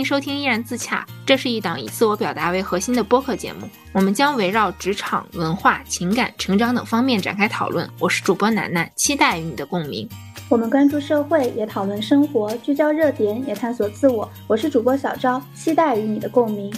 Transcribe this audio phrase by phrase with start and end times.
[0.00, 3.68] 迎收听《依然自洽》，这是一档以自我表达为核心的播客节目。
[3.92, 7.88] 我们将围绕职场、文化、情感、成长等方面展开讨论。
[7.98, 10.08] 我是主播楠楠，期待与你的共鸣。
[10.48, 14.26] 我们关注社会，也讨论生活，聚焦热点，也探索自我。
[14.46, 16.72] 我是主播小昭，期待与你的共鸣。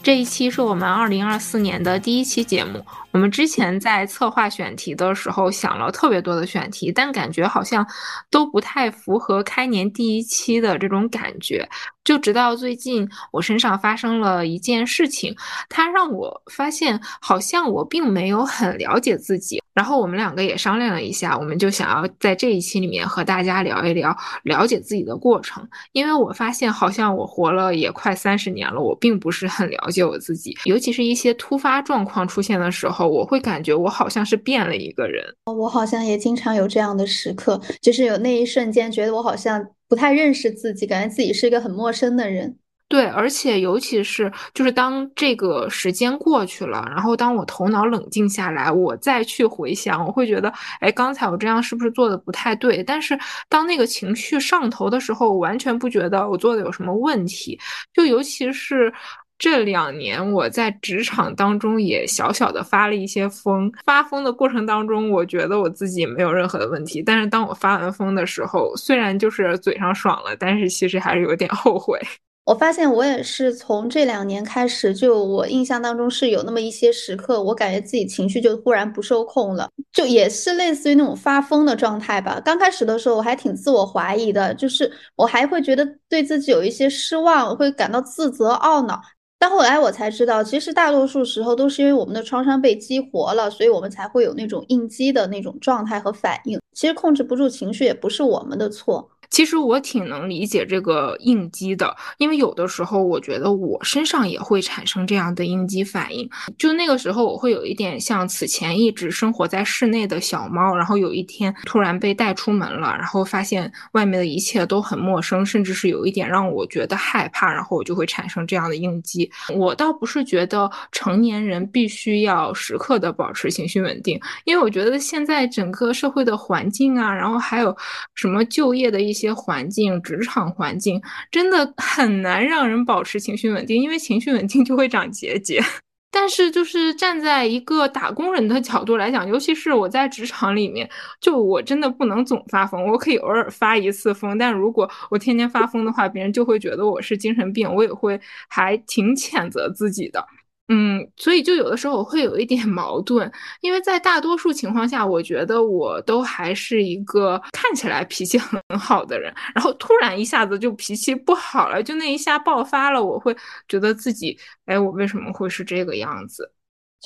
[0.00, 2.80] 这一期是我们二零二四年的第一期节目。
[3.16, 7.86] 我们之前在策划选题的时候想了特别多的选题，但感觉好像
[8.30, 11.66] 都不太符合开年第一期的这种感觉。
[12.04, 15.34] 就直到最近，我身上发生了一件事情，
[15.70, 19.62] 它让我发现好像我并没有很了解自己。
[19.74, 25.68] 然后我们两个也商量了一下，我们就想要在这一期里面和大家聊一聊了解自己的过程。
[25.92, 35.24] 因为我发现好像我活了也快三十年了，我并不是很了解我自己，尤其是一些突发状况出现的时候，我会感觉我好像是变了一个人。
[35.46, 39.66] 我好像也经常有这样的时刻，就是有那一瞬间觉得我好像。
[39.88, 42.56] 不太认识自己，感觉自己是一个很陌生的人。
[42.88, 52.82] 对，而且尤其是就是当这个时间过去了，然后当我头脑冷静下来，我再去回想，我会觉得，哎，刚才我这样是不是做的不太对？
[52.82, 53.16] 但是
[53.48, 57.56] 当那个情绪上头的时候，我完全不觉得我做的有什么问题。
[57.94, 58.92] 就尤其是。
[59.38, 67.02] 这两年我在职场当中也小小的发了一些疯，发疯的过程当中，我觉得我自己没有任何的问题。
[67.02, 72.00] 但是当我发完疯的时候，虽然就是嘴上爽了，但是其实还是有点后悔。
[72.46, 82.40] 我发现我也是从这两年开始，就我印象当中是有那么一些时刻，我感觉自己情绪就忽然不受控了，就也是类似于那种发疯的状态吧。
[82.44, 89.02] 刚开始的时候我还挺自我怀疑的，就是我还会觉得对自己有一些失望，会感到自责、懊恼。
[89.38, 96.58] 但后来我才知道，其实大多数时候都是因为我们的创伤被激活了，所以我们才会有那种应激的那种状态和反应。
[96.72, 99.10] 其实控制不住情绪也不是我们的错。
[99.30, 106.28] 其实我挺能理解这个应激的，因为有的时候我觉得我身上也会产生这样的应激反应。
[106.58, 119.30] 就那个时候，我会有一点像此前一直生活在室内的小猫，然后有一天突然被带出门了，然后发现外面的一切都很陌生，甚至是有一点让我觉得害怕，然后我就会产生这样的应激。
[119.54, 127.76] 我倒不是觉得成年人必须要时刻的保持情绪稳定，因为我觉得现在整个社会的环境啊，然后还有
[128.14, 129.26] 什么就业的一些。
[129.26, 135.58] 些环境，职场环境真的很难让人保持情绪稳定，因为情绪稳定就会长结节。
[136.12, 140.88] 但是，就是站在一个打工人的角度来讲，尤其是我在职场里面，
[141.20, 150.24] 就我真的不能总发疯，我可以偶尔发一次疯，但如果我天天发疯的话，别人就会觉得我是精神病，我也会还挺谴责自己的。
[150.68, 163.36] 嗯，所以就有的时候我会有一点 矛盾，因为在大多数情况下，我觉得我都还是一个看起来脾气很 好的人，然后突然一下子就脾气不好了，就那一下爆发了，我会
[163.68, 166.50] 觉得自己，哎，我为什么会是这个样子？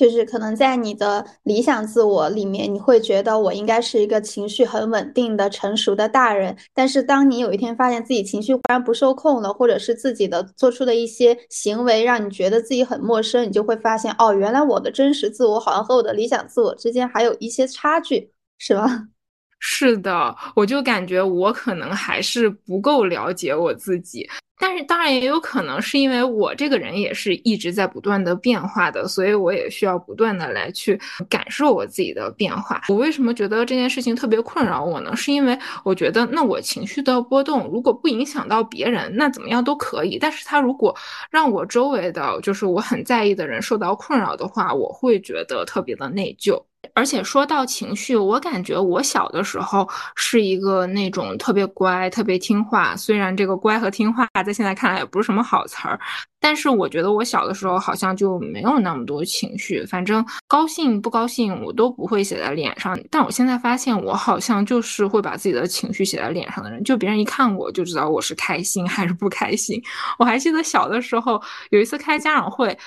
[0.01, 6.57] 就是可能在你的理想自我里面，你会觉得我应该是一个情绪很稳定的成熟的大人。
[6.73, 19.09] 但是当你有一天发现自己情绪忽然不受控了，或者是自己的做出的一些行为让你觉得自己很陌生，你就会发现哦，原来我的真实自我好像和我的理想自我之间还有一些差距，是吗？
[19.63, 24.27] 是的，我就感觉我可能还是不够了解我自己。
[24.61, 32.81] 但是当然也有可能是因为我这个人也是一直在不断的变化的，所以我也需要不断的来去感受我自己的变化。
[32.87, 35.15] 我为什么觉得这件事情特别困扰我呢？
[35.15, 40.19] 是因为我觉得那我情绪的波动如果不影响到别人，那怎么样都可以。
[40.19, 40.95] 但是他如果
[41.31, 46.61] 让我周围的就是我很在意的人受到困扰的话，我会觉得特别的内疚。
[46.93, 52.95] 而且说到情绪，我感觉我小的时候是一个那种特别乖、特别听话。
[52.95, 55.99] 虽然这个乖和听话在现在看来也不是什么好词儿，
[56.39, 59.85] 但是我觉得我小的时候好像就没有那么多情绪。
[59.85, 62.99] 反正高兴不高兴我都不会写在脸上。
[63.11, 66.83] 但我现在发现，我好像就是会把自己的情绪写在脸上的人。
[66.83, 69.81] 就别人一看我就知道我是开心还是不开心。
[70.17, 72.77] 我还记得小的时候有一次开家长会，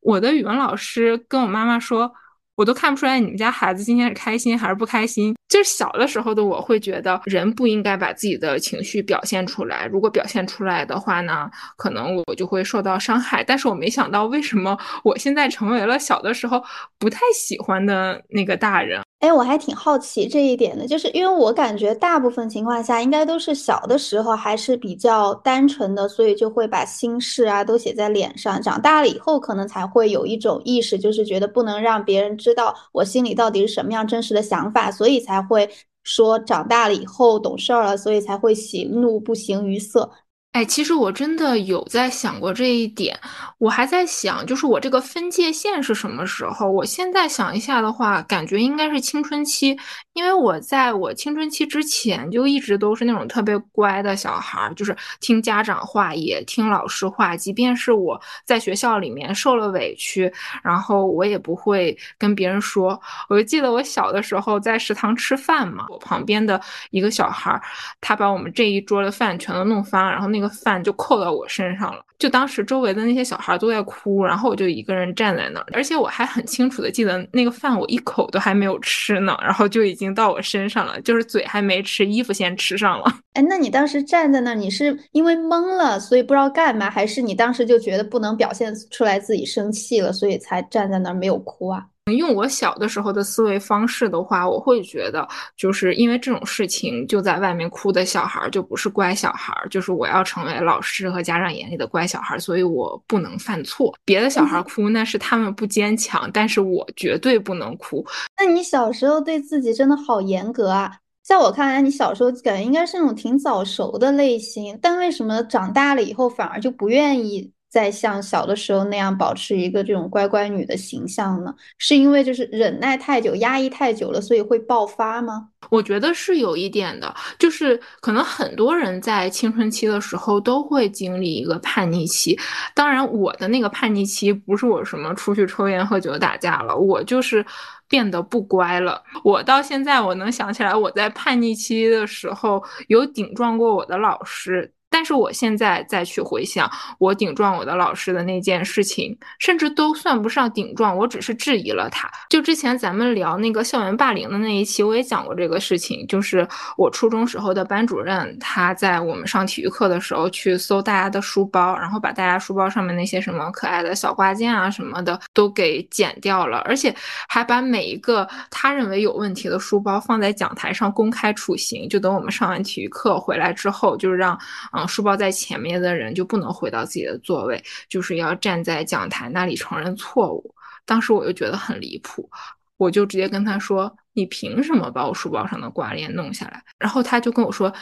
[0.00, 2.12] 我的语文老师跟我妈妈说。
[2.56, 5.34] 我都看不出来你们家孩子今天是开心还是不开心。
[5.48, 13.44] 就是小的时候的我会觉得人不应该把自己的情绪表现出来，如果表现出来的话呢，可能我就会受到伤害。
[13.44, 16.60] 但是我没想到为什么我现在成为了小的时候
[16.98, 19.03] 不太喜欢的那个大人。
[19.24, 28.60] 哎，我还挺好奇这一点的，就是因为我感觉大部分情况下应该都是小的时候还是比较单纯的，所以就会把心事啊都写在脸上。
[28.60, 35.66] 长大了以后，可能才会有一种意识，就是觉得不能让别人知道我心里到底是什么样真实的想法，所以才会
[36.02, 40.10] 说长大了以后懂事儿了，所以才会喜怒不形于色。
[40.54, 43.18] 哎，其实我真的有在想过这一点，
[43.58, 46.70] 我还在想，就是我这个分界线是什么时候？
[46.70, 49.76] 我现在想一下的话，感觉应该是青春期，
[50.14, 60.32] 因为我在我青春期之前就一直都是那种特别乖的小孩儿，就是听家长话，也听老师话，即便是我在学校里面受了委屈，
[60.62, 62.98] 然后我也不会跟别人说。
[63.28, 66.58] 我就记得我小的时候在食堂吃饭嘛，我旁边的
[66.90, 67.60] 一个小孩儿，
[68.00, 70.50] 他把我们这一桌的饭全都弄翻了，然后那个。
[70.64, 83.04] 饭就扣到我身上了，就当时周围的那些小孩都在哭，然后我就一个人站在那儿，而且我还很清楚的记得那个饭我一口都还没有吃呢，然后就已经到我身上了，就是嘴还没吃，衣服先吃上了。
[83.34, 91.84] 哎，那你当时站在那儿，你是因为懵了，所以不知道干嘛，还是你当时就觉得不能表现出来自己生气了，所以才站在那儿没有哭啊？
[92.12, 103.94] 用我小的时候的思维方式的话，我会觉得，就是因为这种事情就在外面哭的小孩儿就不是乖小孩儿，就是我要成为老师和家长眼里的乖小孩儿，所以我不能犯错。
[104.04, 108.04] 别的小孩儿哭那是他们不坚强，但是我绝对不能哭。
[108.38, 110.98] 那你小时候对自己真的好严格啊！
[111.26, 117.50] 在我看来，你小时候感觉应该是那种挺早熟的类型，但为什么长大了以后反而就不愿意？
[117.74, 121.52] 再像小的时候那样保持一个这种乖乖女的形象呢？
[121.76, 125.48] 是因为就是忍耐太久、压抑太久了，所以会爆发吗？
[125.70, 132.38] 我觉得是有一点的，就是可能很多人在青春期的时候都会经历一个叛逆期。
[132.76, 137.44] 当然，我的那个叛逆期不是我什么出去抽烟喝酒打架了，我就是
[137.88, 139.02] 变得不乖了。
[139.24, 144.70] 我到现在我能想起来，我在叛逆期的时候有顶撞过我的老师。
[144.94, 146.70] 但是我现在再去回想
[147.00, 152.08] 我顶撞我的老师的那件事情，甚至都算不上顶撞，我只是质疑了他。
[152.30, 156.06] 就之前咱们聊那个校园霸凌的那一期，我也讲过这个事情。
[156.06, 156.46] 就是
[156.76, 166.94] 我初中时候的班主任，他在我们上体育课的时候去搜大家的书包，然后把大家书包上面那些什么可爱的小挂件啊什么的都给剪掉了，而且
[167.28, 171.88] 还把每一个他认为有问题的书包放在讲台上公开处刑。
[171.88, 174.38] 就等我们上完体育课回来之后，就是让
[174.70, 174.83] 嗯。
[174.86, 180.54] 书包在前面的人就不能回到自己的座位，就是要站在讲台那里承认错误。
[180.84, 182.28] 当时我就觉得很离谱，
[182.76, 187.72] 我就直接跟他说：“你凭什么把我书包上的挂链弄下来？”然后他就跟我说：“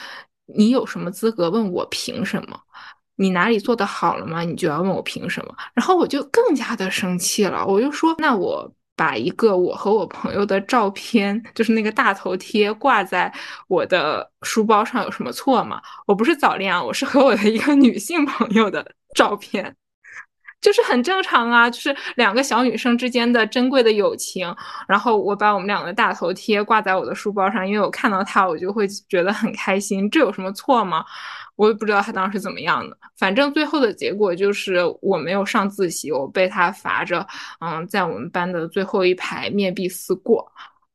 [0.46, 2.60] 你有什么资格问我凭什么？
[3.16, 4.42] 你哪里做的好了吗？
[4.42, 8.72] 你就要问我凭什么？”然后我就更加的生气了，我就说：“那我。”
[9.02, 13.32] 把一个我和我朋友的照片，就是那个大头贴挂在
[13.66, 15.82] 我的书包上，有什么错吗？
[16.06, 19.74] 我不是早恋啊，我是和我的一个女性朋友的照片，
[20.60, 24.54] 就是很正常啊，就是两个小女生之间的珍贵的友情。
[24.86, 31.04] 然后我把我们两个大头贴挂在我的书包上，因为我看到它，我就会觉得很开心，这有什么错吗？
[31.62, 37.24] 我也不知道他当时怎么样的，反正最后的结果就是我没有上自习，我被他罚着，
[37.60, 40.50] 嗯，在我们班的最后一排面壁思过。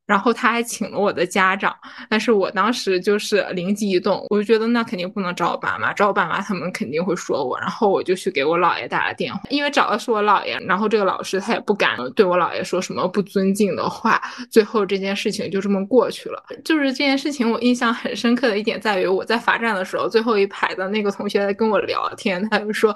[0.08, 1.76] 然后他还请了我的家长，
[2.10, 16.42] 但是我当时就是灵机一动，我就觉得那肯定不能找我爸妈，找我爸妈他们肯定会说我，然后我就去给我姥爷打了电话，因为找的是我姥爷，然后这个老师他也不敢对我姥爷说什么不尊敬的话，最后这件事情就这么过去了。
[16.64, 22.96] 就是这件事情我印象很深刻的一点在于，我在罚站的时候，最后一排的那个同学在跟我聊天，他就说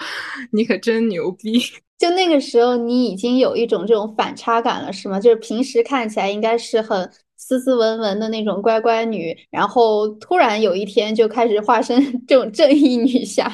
[0.52, 1.62] 你可真牛逼。
[2.02, 5.20] 就那个时候，你已经有一种这种反差感了，是吗？
[5.20, 13.48] 就是平时看起来应该是很斯斯文文的那种乖乖女，然后突然有一天就开始化身 这种正义女侠，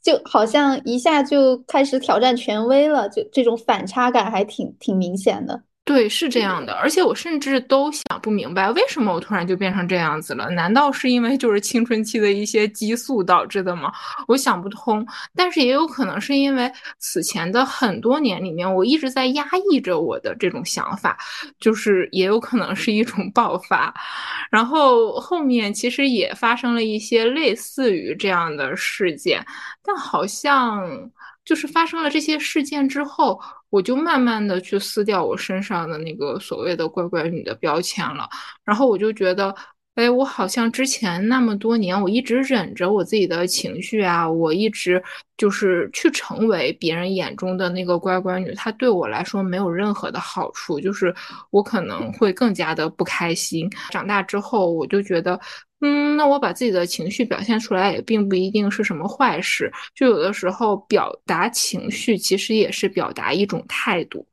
[0.00, 5.64] 就好像一下就开始挑战权威了，就这种反差感还挺挺明显的。
[5.88, 10.50] 对，是这样的，而且我甚至都想不明白，为什么我突然就变成这样子了？
[10.50, 13.90] 难道是因为就是青春期的一些激素导致的吗？
[14.28, 15.06] 我想不通。
[15.34, 21.16] 但是也有可能是因为此前的很多年里面，我一直在压抑着我的这种想法，
[21.58, 23.94] 就是也有可能是一种爆发。
[24.50, 29.42] 然后后面其实也发生了一些类似于这样的事件，
[29.82, 31.10] 但好像。
[31.44, 38.28] 就是发生了这些事件之后，我就慢慢的去撕掉我身上的那个所谓的乖乖女的标签了，
[38.64, 39.54] 然后我就觉得。
[39.98, 45.02] 哎，我好像之前那么多年，我一直忍着我自己的情绪啊，我一直
[45.36, 51.12] 就是去成为别人眼中的那个乖乖女，她对我来说没有任何的好处，就是
[51.50, 53.68] 我可能会更加的不开心。
[53.90, 55.40] 长大之后，我就觉得，
[55.80, 64.24] 嗯，那我把自己的情绪表现出来也并不一定是什么坏事，就有的时候表达情绪其实也是表达一种态度。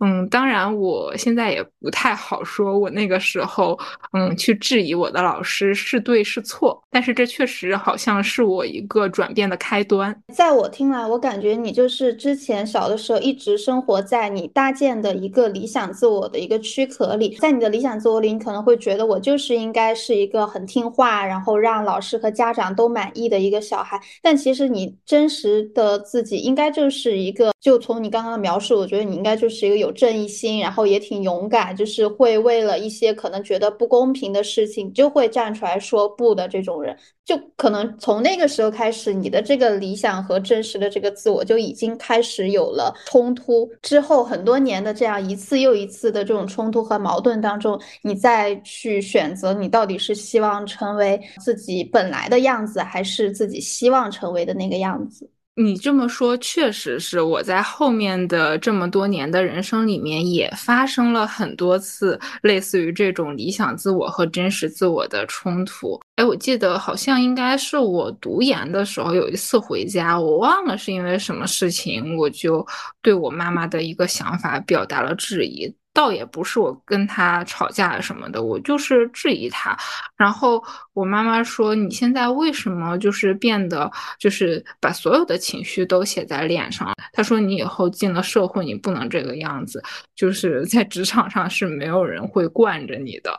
[0.00, 3.76] 嗯，当然，我现在也不太好说，我那个时候，
[4.12, 10.14] 嗯，去质疑我的老师是对是错，但是这确实好像是我一个转变的开端。
[10.32, 29.87] 在我听来，我感觉你就是之前小的时候一直生活在你搭建的一个理想自我的一个躯壳里，在你的理想自我里，你可能会觉得我就是应该是一个很听话，然后让老师和家长都满意的一个小孩，但其实你真实的自己应该就是一个，就从你刚刚的描述，我觉得你应该就是一个有。
[29.88, 43.66] 有正义心，然后也挺勇敢，就是会为了一些可能觉得不公平的事情，就会站出来说不的这种人，就可能从那个时候开始，你的这个理想和真实的这个自我就已经开始有了冲突。
[43.80, 55.30] 之后很多年的这样一次又一次的这种冲突和矛盾当中，你再去选择，你到底是希望成为自己本来的样子，还是自己希望成为的那个样子？
[55.60, 66.00] 你这么说，确实是我在后面的这么多年的人生里面，也发生了很多次类似于这种理想自我和真实自我的冲突。
[66.14, 72.64] 哎，我记得好像应该是我读研的时候，有一次回家，我忘了是因为什么事情，我就
[73.02, 75.74] 对我妈妈的一个想法表达了质疑。
[75.98, 79.76] 倒也不是我跟他吵架什么的，我就是质疑他。
[80.16, 80.62] 然后
[80.94, 89.82] 我妈妈说：“你现在为什么就是变得就是把所有的情绪都写在脸上？”她说：“你以后进了社会，你不能这个样子，
[90.14, 93.36] 就是在职场上是没有人会惯着你的。”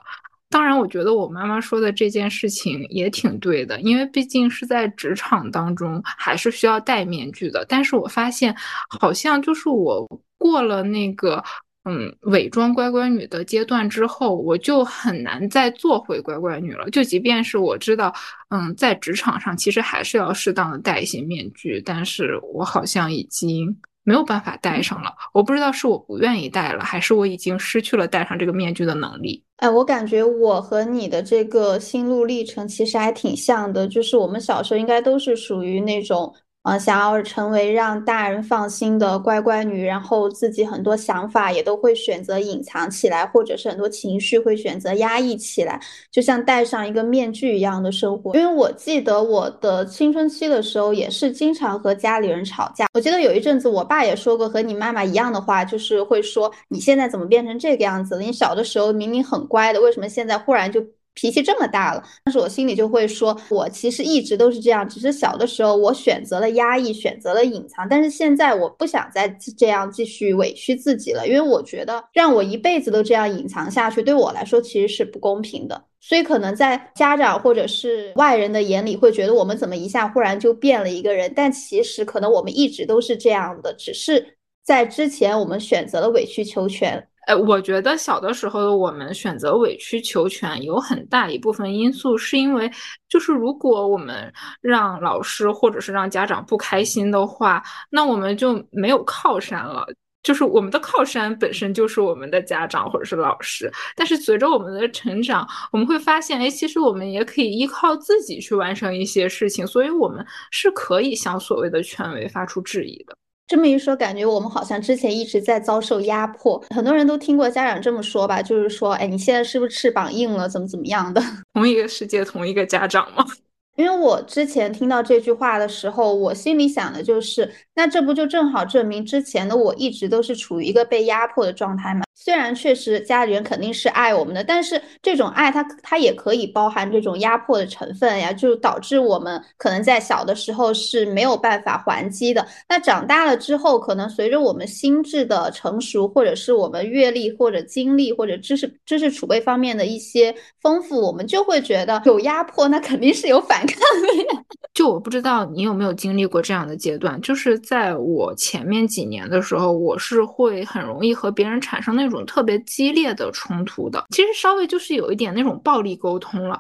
[0.52, 7.66] 当然，我觉得我妈妈说的这件事情也挺对的，因为毕竟是在职场当中，还是需要戴面具的。
[7.70, 8.54] 但是我发现，
[9.00, 10.06] 好像就是我
[10.38, 11.42] 过了那个。
[11.86, 16.90] 嗯，伪装乖乖女的阶段之后，我就很难再做回乖乖女了。
[16.90, 18.14] 就即便是我知道，
[18.50, 25.14] 嗯，在职场上其实还是要适当的戴一些面具，但是我好像已经没有办法戴上了。
[25.34, 29.42] 我不知道是我不愿意戴了，还是我已经失去了戴上这个面具的能力。
[29.56, 36.36] 哎，我感觉我和你的这个心路历程其实还挺像的，就是我们小时候应该都是属于那种。
[36.64, 45.80] 呃，想要成为让大人放心的乖乖女，然后自己很多想法也都会选择隐藏起来，或者是很多情绪会选择压抑起来，
[46.12, 48.36] 就像戴上一个面具一样的生活。
[48.36, 52.88] 因为我记得我的青春期的时候，也是经常和家里人吵架。
[52.94, 58.22] 我记得有一阵子，我爸也说过和你妈妈一样的话，就是会说你现在怎么变成这个样子了？
[58.22, 60.86] 你小的时候明明很乖的，为什么现在忽然就？
[61.14, 75.84] 脾气这么大了，但是我心里就会说，我其实一直都是这样，只是小的时候我选择了压抑，选择了隐藏，但是现在我不想再这样继续委屈自己了，因为我觉得让我一辈子都这样隐藏下去，对我来说其实是不公平的。
[76.02, 87.06] 所以可能在家长或者是外人的眼里，会觉得我们怎么一下忽然就变了一个人，但其实可能我们一直都是这样的，只是在之前我们选择了委曲求全。
[87.30, 92.68] 哎，我觉得小的时候的我们选择委曲求全，有很大一部分因素是因为，
[93.08, 99.86] 就是如果我们让老师或者是让家长不开心的话，那我们就没有靠山了。
[100.24, 103.72] 就是我们的靠山本身就是我们的家长或者是老师。
[103.96, 113.16] 但是随着我们的成长，我们会发现，哎，其实我们也可以依靠自己去完成一些事情，所以我们是可以向所谓的权威发出质疑的。
[113.50, 116.64] 这么一说，感觉我们好像之前一直在遭受压迫。
[116.70, 121.20] 很多人都听过家长这么说吧，就是说，哎，你现在是不是翅膀硬了，怎么怎么样的？
[121.56, 123.26] 同一个世界，同一个家长吗？
[123.76, 132.04] 因为我之前听到这句话的时候，我心里想的就是，那这不就正好证明之前的我一直都是处于一个被压迫的状态吗？
[132.22, 142.46] 虽然确实家里人肯定是爱我们的，但是这种爱它它也可以包含这种压迫的成分呀，就导致我们可能在小的时候是没有办法还击的。
[142.68, 154.28] 那长大了之后，可能随着我们心智的成熟，或者是我们阅历或者经历或者知识知识储备方面的一些丰富，我们就会觉得有压迫，那肯定是有反抗力。
[154.74, 164.06] 就我不知道你有没有经历过这样的阶段，就是在我前面几年的时候，我是会很容易和别人产生那种特别激烈的冲突的。
[164.10, 166.60] 其实稍微就是有一点那种暴力沟通了。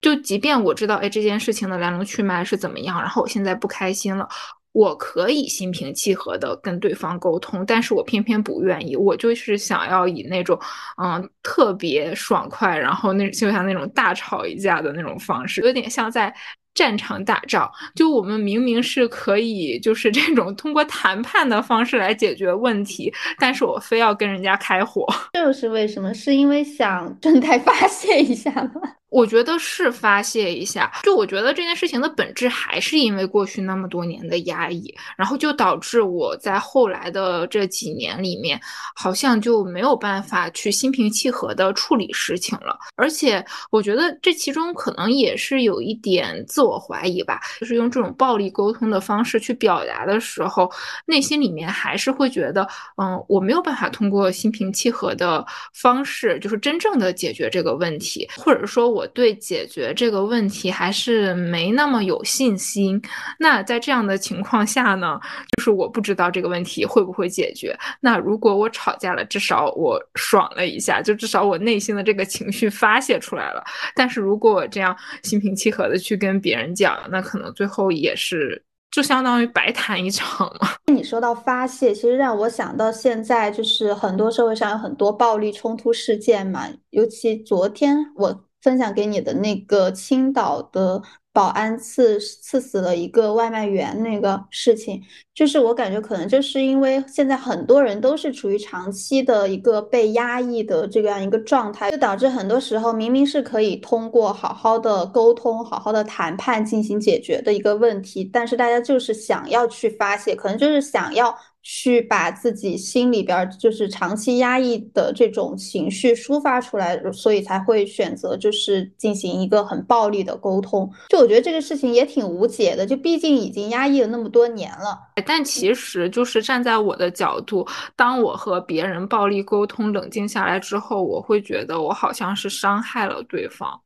[0.00, 4.28] 就即便我知道，哎，这件事情的来龙去脉是怎么样，然后我现在不开心了，
[4.72, 10.58] 我可以心平气和的跟对方沟通，但是我偏偏不愿意，我就是想要以那种
[11.00, 16.34] 嗯特别爽快，然后那就像那种大吵一架的那种方式，有点像在。
[16.74, 26.12] 战场打仗，就我们明明是可以，就是这种通过谈判的方式来解决问题，但是我非要跟人家开火，这又是为什么？
[26.14, 28.80] 是因为想正太发泄一下吗？
[29.12, 38.58] 我觉得是发泄一下，就我觉得这件事情的本质还是因为过去那么多年的压抑，然后就导致我在后来的这几年里面，
[38.96, 42.78] 好像就没有办法去心平气和的处理事情了。
[42.96, 50.72] 而且我觉得这其中可能也是有一点自我怀疑吧，就是用这种暴力沟通的方式去表达的时候，
[51.04, 52.66] 内心里面还是会觉得，
[52.96, 59.01] 嗯，我没有办法通过心平气和的方式，就是真正的解决这个问题，或者说我。
[59.02, 63.02] 我对解决这个问题还是没那么有信心。
[63.36, 65.18] 那在这样的情况下呢，
[65.56, 67.76] 就是我不知道这个问题会不会解决。
[68.00, 73.64] 那如果我吵架了，至少我爽了一下，就至少我内心的这个情绪发泄出来了。
[73.96, 80.68] 但是如果我这样心平气和的去跟别人讲，那可能最后也是就相当于白谈一场嘛。
[80.94, 88.44] 你说到发泄，其实让我想到现在就是很多社会上有很多暴力冲突事件嘛，尤其昨天我。
[88.62, 91.02] 分享给你的那个青岛的
[91.32, 95.02] 保安刺刺死了一个外卖员那个事情，
[95.34, 111.34] 就是我感觉可能就是因为现在很多人都是处于长期的一个被压抑的这样一个状态，就导致很多时候明明是可以通过好好的沟通、好好的谈判进行解决的一个问题，但是大家就是想要去发泄，可能就是想要。
[111.62, 120.90] 去把自己心里边就是长期压抑的这种情绪抒发出来，所以才会选择就是进行一个很暴力的沟通。
[121.08, 124.98] 就我觉得这个事情也挺无解的，就毕竟已经压抑了那么多年了。
[125.24, 133.80] 但其实就是站在我的角度，当我和别人暴力沟通冷静下来之后，我会觉得我好像是伤害了对方，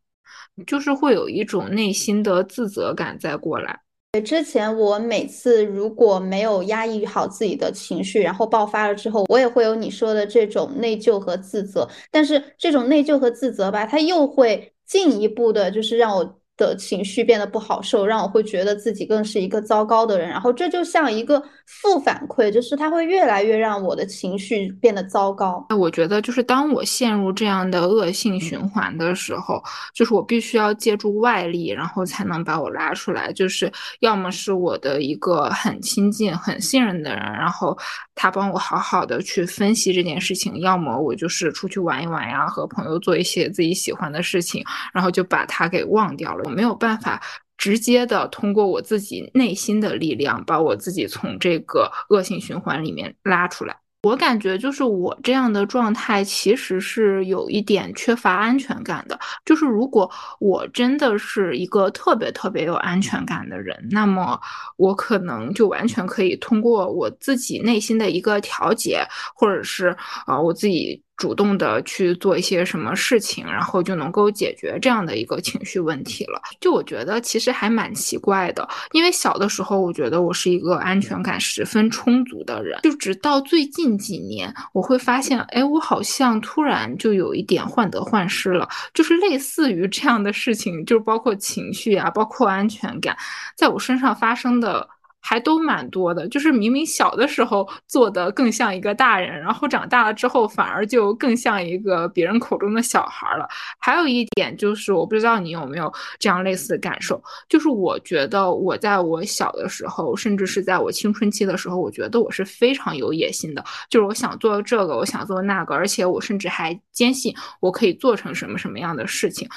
[0.66, 3.78] 就是会有一种内心的自责感再过来。
[4.24, 11.88] 之前我每次如果没有压抑好自己的情绪，然后爆发了之后，我也会有你说的这种内疚和自责。
[12.10, 16.38] 但是这种内疚和自责吧，它又会进一步的，就是让我。
[16.56, 25.66] 的情绪变得不好受，让我会觉得自己更是一个糟糕的人，然后这就像一个负反馈，就是它会越来越让我的情绪变得糟糕。
[25.68, 29.62] 那我觉得，就是当我陷入这样的恶性循环的时候，
[29.94, 33.32] 就是我必须要借助外力，然后才能把我拉出来。
[33.32, 33.70] 就是
[34.00, 37.76] 要么是我的一个很亲近、很信任的人，然后
[38.14, 44.64] 他帮我好好的去分析这件事情；要么我就是出去玩一玩呀，和朋友做一些自己喜欢的事情，
[44.94, 46.45] 然后就把他给忘掉了。
[46.46, 47.20] 我没有办法
[47.58, 53.76] 直接的通过我自己内心的力量把我自己从这个恶性循环里面拉出来。
[54.04, 59.18] 我感觉就是我这样的状态其实是有一点缺乏安全感的。
[59.44, 64.40] 就是如果我真的是一个特别特别有安全感的人，那么
[64.76, 69.04] 我可能就完全可以通过我自己内心的一个调节，
[69.34, 69.88] 或者是
[70.26, 71.02] 啊我自己。
[71.16, 76.40] 主动的去做一些什么事情，然后就能够解决这样的一个情绪问题了。
[76.60, 93.16] 就我觉得其实还蛮奇怪的，因为小的时候我觉得我是一个安全感十分充足的人，就直到最近几年，我会发现，哎，我好像突然就有一点患得患失了，就是类似于这样的事情，就是包括情绪啊，包括安全感，
[93.56, 94.86] 在我身上发生的。
[95.28, 103.48] 还都蛮多的，就是明明小的时候做的更像一个大人，然后长大了之后反而就更像一个别人口中的小孩了。
[103.80, 119.48] 还有一点就是，我不知道你有没有这样类似的感受，就是我觉得我在我小的时候，甚至是在我青春期的时候，我觉得我是非常有野心的，就是我想做这个，我想做那个，而且我甚至还坚信我可以做成什么什么样的事情。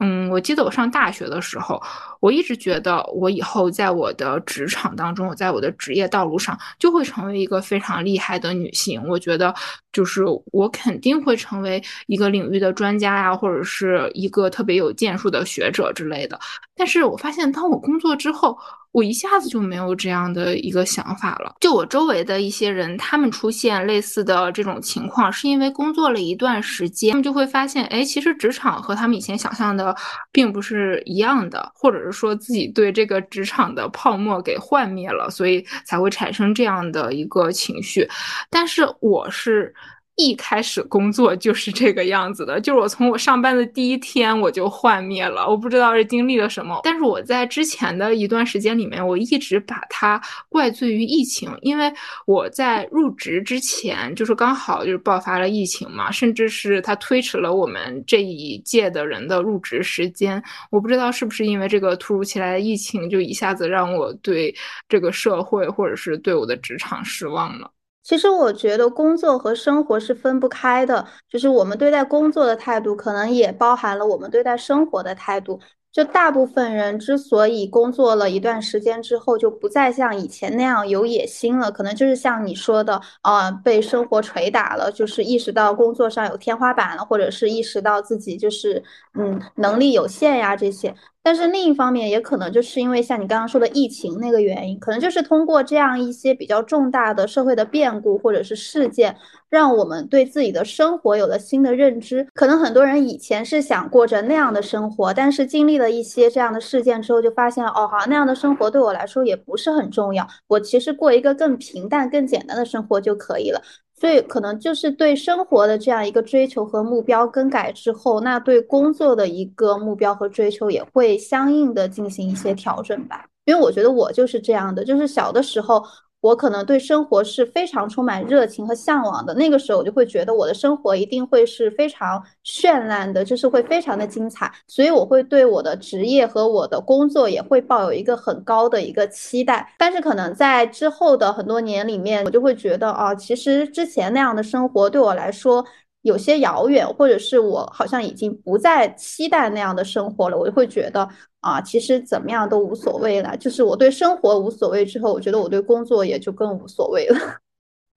[0.00, 1.82] 嗯，我记得我上大学的时候，
[2.20, 9.02] 我一直觉得我以后在我的职场当中，我在我的职业道路上就会成为一个非常厉害的女性。
[9.08, 9.52] 我觉得
[9.92, 16.38] 就是我肯定会成为一个领域的专家呀，或者是一个特别有建树的学者之类的。
[16.76, 18.56] 但是我发现，当我工作之后，
[18.92, 21.54] 我一下子就没有这样的一个想法了。
[21.60, 29.94] 就我周围的一些人，他们出现类似的这种情况，是因为工作了一段时间，他们就会发现，哎，其实职场和他们以前想象的
[30.32, 38.08] 并不是一样的，或者是说自己对这个职场的泡沫给幻灭了，所以才会产生这样的一个情绪。
[38.50, 39.74] 但是我是。
[40.18, 46.80] 一开始工作就是这个样子的，就是我从我上班的第一天我就幻灭了，我不知道是经历了什么。
[46.82, 51.92] 但是我在之前的一段时间里面，我一直把它怪罪于疫情，因为
[52.26, 60.42] 我在入职之前就是刚好就是爆发了疫情嘛，甚至是它推迟了我们这一届的人的入职时间。
[60.70, 64.52] 我不知道是不是因为这个突如其来的疫情，就一下子让我对
[64.88, 67.70] 这个社会或者是对我的职场失望了。
[68.08, 75.60] 其实我觉得工作和生活是分不开的，就是我们对待工作的态度，可能也包含了我们对待生活的态度。
[75.92, 88.82] 就大部分人之所以工作了一段时间之后就不再像以前那样有野心了，可能就是像你说的，啊，被生活捶打了，就是意识到工作上有天花板了，或者是意识到自己就是
[89.18, 90.94] 嗯能力有限呀这些。
[91.28, 99.14] 但是另一方面，也可能就是因为像你刚刚说的疫情那个原因，可能就是通过这样一些比较重大的社会的变故或者是事件。
[99.50, 102.26] 让我们对自己的生活有了新的认知。
[102.32, 110.26] 可能很多人以前是想过着那样的生活，但是经历了一些这样的事件之后，就发现哦，好像那样的生活对我来说也不是很重要。
[110.46, 113.60] 我其实过一个更平淡、更简单的生活就可以了。
[113.98, 123.26] 所以，可能就是对生活的这样一个追求和目标更改之后，那对工作的一个目标和追求也会相应的进行一些调整吧。
[123.44, 125.82] 因为我觉得我就是这样的，就是小的时候。
[126.20, 139.72] 我可能对生活是非常充满热情和向往的，那个时候我就会觉得我的生活一定会是非常绚烂的，就是会非常的精彩，所以我会对我的职业和我的工作也会抱有一个很高的一个期待。
[139.78, 145.64] 但是可能在之后的很多年里面，我就会觉得啊，其实之前那样的生活对我来说。
[146.02, 151.06] 有些遥远，或者是我好像已经不再期待那样的生活了，我就会觉得
[151.40, 153.36] 啊，其实怎么样都无所谓了。
[153.36, 157.18] 就是我对生活无所谓之后，我觉得我对工作也就更无所谓了。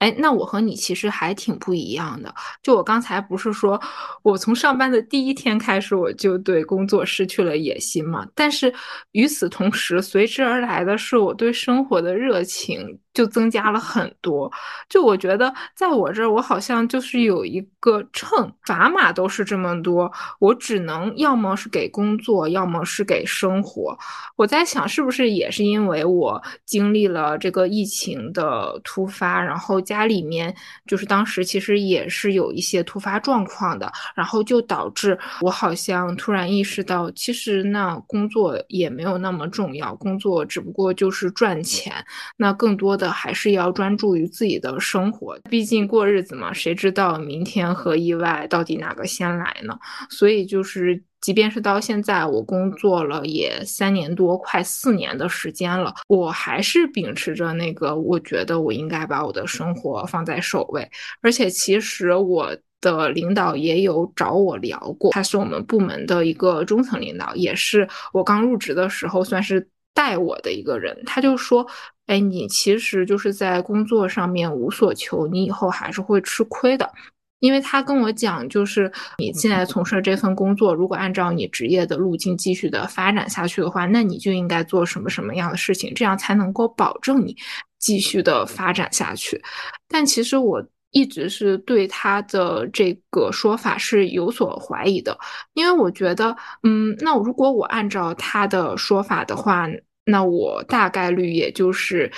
[0.01, 2.33] 哎，那我和你其实还挺不一样的。
[2.63, 3.79] 就我刚才不是说，
[4.23, 8.27] 我从上班的第一天开始，我就对工作失去了野心嘛？
[8.33, 8.73] 但是
[9.11, 12.99] 与此同时，随之而来的是我对生活的热情。
[13.13, 14.49] 就增加了很多，
[14.87, 23.97] 就我觉得在我这儿，我好像就是有一个秤，砝码都是这么多，我只能要么是给工作，要么是给生活。
[24.37, 30.55] 我在想，是不是也是因为我经历了这个疫情的突发，然后家里面
[30.87, 41.93] 就是当时其实也是有一些突发状况的，然后就导致我好像突然意识到，其实那工作也没有那么重要，工作只不过就是赚钱，
[42.37, 43.00] 那更多。
[43.01, 49.77] 的还是要专注于自己的生活，毕竟过日子嘛，谁知道明天和意外到底哪个先来呢？
[50.11, 60.87] 所以就是，即便是到现在，我工作了也三年多，快四年的时间了，我还是秉持着那个，我觉得我应该把我的生活放在首位。
[61.21, 71.67] 而且其实我的领导也有找我聊过，他是我们部门的一个中层领导，也是我刚入职的时候算是带我的一个人，他就说。
[72.07, 76.91] 哎，你其实就是在工作上面无所求，你以后还是会吃亏的。
[77.39, 87.33] 因为他跟我讲，就是你现在从事这份工作，如果按照你职业的路径继续的发展下去的话，那你就应该做什么什么样的事情，这样才能够保证你
[87.79, 89.41] 继续的发展下去。
[89.87, 95.17] 但其实我一直是对他的这个说法是有所怀疑的，
[95.53, 99.67] 因为我觉得，嗯，那如果我按照他的说法的话。
[100.03, 102.11] 那我大概率也就是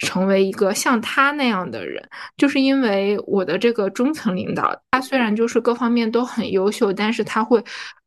[0.00, 7.58] 成为一个像他那样的人，就是因为我的这个中层领导，他虽然就是各方面都很优秀，但是他会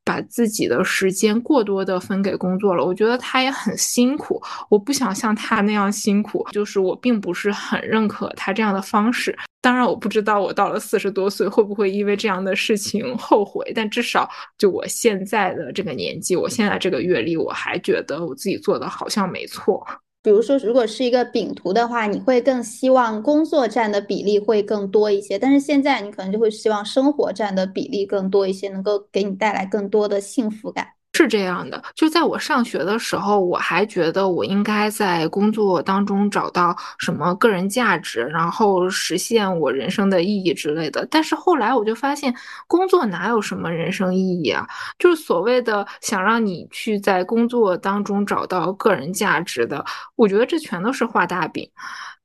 [0.06, 2.86] 把自己的时间过多的分给工作了。
[2.86, 9.38] 我觉得他也很辛苦，我不想像他那样辛苦，就是我并不是很认可他这样的方式。
[9.62, 19.82] 当然，我不知道我到了四十多岁会不会因为这样的事情后悔，但至少就我现在的这个年纪，我现在这个阅历，我还觉得我自己做的好像没错。
[20.24, 30.88] 比如说，如果是一个饼图的话，你会更希望工作占的比例会更多一些，但是现在你可能就会希望生活占的比例更多一些，能够给你带来更多的幸福感。
[31.16, 41.08] 是这样的，就在我上学的时候，我还觉得我应该在工作当中找到什么个人价值，然后实现我人生的意义之类的。
[41.12, 42.34] 但是后来我就发现，
[42.68, 44.68] 工作哪有什么人生意义啊？
[44.98, 51.70] 就是所谓的想让你去在工作当中找到个人价值的，我觉得这全都是画大饼。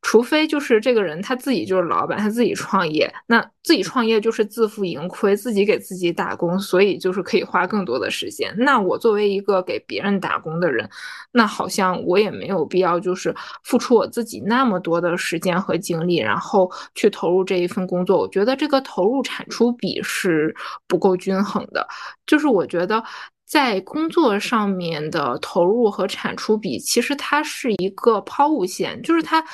[0.00, 8.54] 除非就是这个人他自己就是老板，他自己创业，那自己创业就是自负盈亏，自己给自己打工，所以就是可以花更多的时间。
[8.56, 10.88] 那我作为一个给别人打工的人，
[11.32, 13.34] 那好像我也没有必要就是
[13.64, 18.18] 付出我自己那么多的时间和精力，然后去投入这一份工作。
[18.18, 20.54] 我觉得这个投入产出比是
[20.86, 21.86] 不够均衡的。
[22.24, 23.02] 就是我觉得
[23.44, 29.44] 在工作上面的投入和产出比，其实它是一个抛物线，就是它。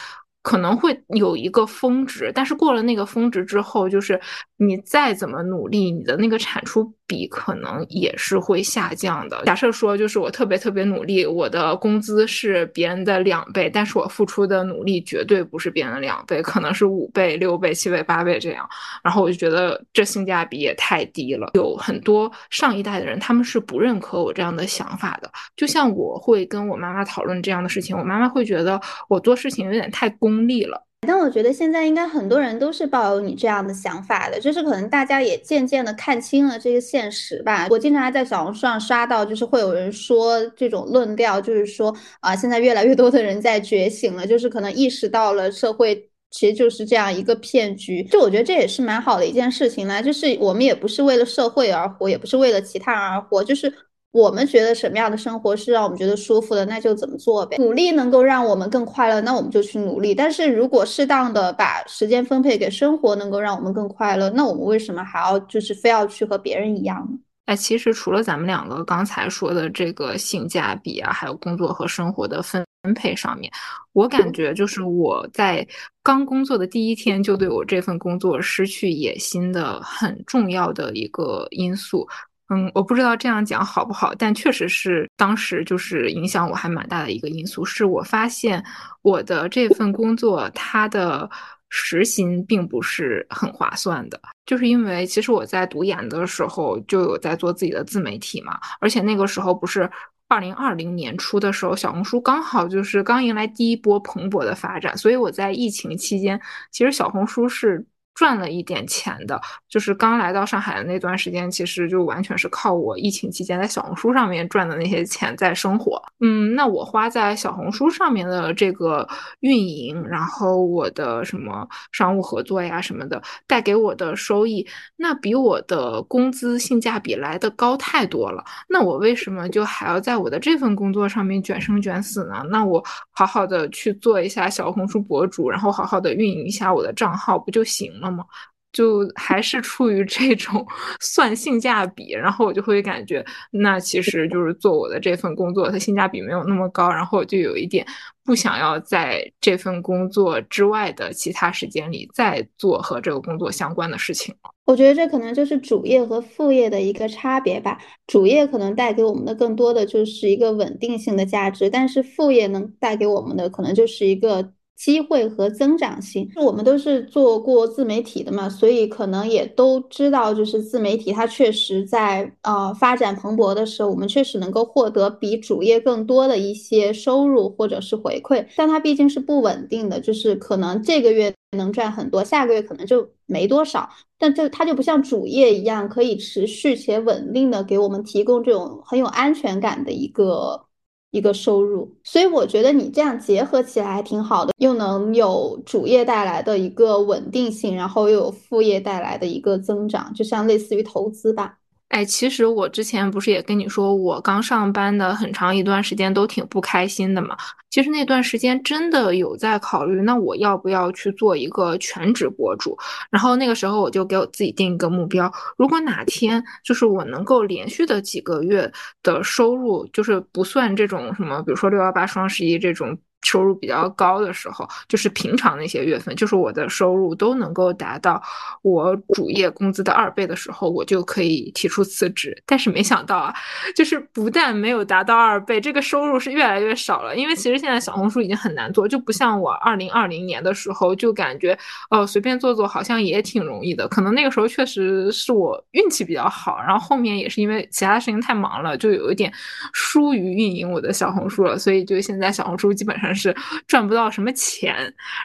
[0.44, 4.20] 可能会有一个峰值，但是过了那个峰值之后，就是
[4.58, 9.42] 你再怎么努力，你的那个产出比可能也是会下降的。
[9.46, 18.68] 假设说，就是我特别特别努力，我的工资是别人的两倍，但是我付出的努力绝对不是别人的两倍，可能是五倍、六倍、七倍、八倍这样。
[19.02, 21.52] 然后我就觉得这性价比也太低了。
[21.54, 25.30] 有很多上一代的人，他们是不认可我这样的想法的。
[25.56, 28.78] 就像我会跟我妈妈讨论这样的事情，我妈妈会觉得
[29.08, 30.82] 我做事情有点太功利了。
[31.06, 37.66] 但我觉得现在应该很多人都是抱有你这样的想法的，就是可能大家也渐渐的看清了这个现实吧。
[37.68, 48.02] 我经常还在小红书上刷到，就是会有人说这种论调，就是说啊，现在越来越多的人在觉醒了，就是可能意识到了社会其实就是这样一个骗局。
[48.04, 53.70] 就我觉得这也是蛮好的一件事情呢，就是我们也不是为了社会而活，也不是为了其他人而活，就是。
[54.14, 57.56] 我们觉得什么样的生活是让我们觉得舒服的，那就怎么做呗。
[57.58, 60.14] 努力能够让我们更快乐，那我们就去努力。
[60.14, 67.18] 但是如果适当的把时间分配给生活，能够让我们更快乐，那我们为什么还要就是非要去和别人一样呢？
[67.46, 73.50] 哎，其实除了咱们两个刚才说的这个性价比啊，还有工作和生活的分配上面，
[73.94, 75.66] 我感觉就是我在
[76.04, 82.06] 刚工作的第一天就对我这份工作失去野心的很重要的一个因素。
[82.50, 88.62] 嗯，我不知道这样讲好不好，但确实是当时就是影响我还蛮大的一个因素，是我发现
[89.00, 91.28] 我的这份工作它的
[91.70, 99.90] 时薪并不是很划算的，就是因为其实我在读研的时候就有在做自己的自媒体嘛，而且那个时候不是
[100.28, 106.38] 二零二零年初的时候，小红书刚好就是刚迎来第一波蓬勃的发展，所以我在疫情期间，
[106.70, 107.86] 其实小红书是。
[108.14, 116.00] 赚了一点钱的，就是刚来到上海的那段时间，其实就完全是靠我疫情期间在小红书上面赚的那些钱在生活。
[116.20, 119.06] 嗯，那我花在小红书上面的这个
[119.40, 128.44] 运营，然后我的什么商务合作呀什么的，带给我的收益，那比我的工资性价比来的高太多了。
[128.68, 132.44] 那我为什么就还要在我的这份工作上面卷生卷死呢？
[132.48, 137.92] 那我好好的去做一下小红书博主，然后好好的运营一下我的账号，不就行？
[138.04, 138.24] 那么，
[138.72, 140.66] 就还是处于这种
[141.00, 147.86] 算性价比，然后我就会感觉，那其实就是做我的这份工作，它性价比没有那么高，然后我就有一点
[148.24, 154.50] 不想要在这份工作之外的其他时间里再做和这个工作相关的事情了。
[154.66, 157.78] 我觉得这可能就是主业和副业的一个差别吧。
[158.06, 164.52] 主业可能带给我们的更多的就是一个稳定性的价值，但是副业能带给我们的可能就是一个。
[164.76, 190.66] 机会和增长性，我们都是做过自媒体的嘛，所以可能也都知道，就是自媒体它确实在呃发展蓬勃的时候，我们确实能够获得比主业更多的一些收入或者是回馈，但它毕竟是不稳定的，就是可能这个月能赚很多，下个月可能就没多少，但这它就不像主业一样可以持续且稳定的给我们提供这种很有安全感的一个。
[191.14, 201.56] 一个收入，所以我觉得你这样结合起来还挺好的，又能有主业带来的一个稳定性，然后又有副业带来的一个增长，就像类似于投资吧。
[201.88, 207.36] 哎，其实我之前不是也跟你说，我刚上班的很长一段时间都挺不开心的嘛。
[207.70, 212.76] 其实那段时间真的有在考虑，那我要不要去做一个全职博主？
[213.10, 218.70] 然后那个时候我就给我自己定一个目标，如果哪天就是我能够连续的几个月
[219.02, 222.98] 的收入，就是不算这种什么，比如说六幺八、双十一这种。
[223.24, 228.22] 收入比较高的时候，就是平常那些月份，就是我的收入都能够达到
[228.62, 232.36] 我主业工资的二倍的时候，我就可以提出辞职。
[232.44, 233.34] 但是没想到啊，
[233.74, 237.16] 就是不但没有达到二倍，这个收入是越来越少了。
[237.16, 241.58] 因为其实现在小红书已经很难做，就不像我二零二零年的时候，就感觉
[241.88, 243.88] 哦随便做做好像也挺容易的。
[243.88, 249.32] 可能那个时候确实是我运气比较好，然后后面也是因为其他事情太忙了，就有一点
[249.72, 251.58] 疏于运营我的小红书了。
[251.58, 253.13] 所以就现在小红书基本上。
[253.14, 253.34] 是
[253.66, 254.74] 赚不到什么钱，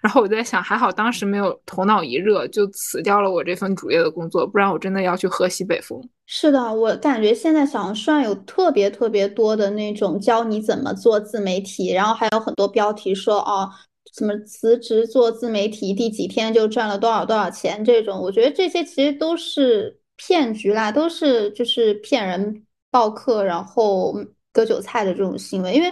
[0.02, 6.02] 然后我在想，还好当时没有头脑一热就辞掉了我这份主业的工作，不然我真的要去喝西北风。
[6.26, 13.68] 是的，我感觉现在小红书上有特别特别多的那种教你怎么做自媒体，然后还有很多标题说哦，
[14.14, 24.16] 什么辞职做自媒体第几天就赚了多少多少钱这种，我觉得这些其实都是骗局啦，都是就是骗人报课然后
[24.54, 25.92] 割韭菜的这种行为，因为。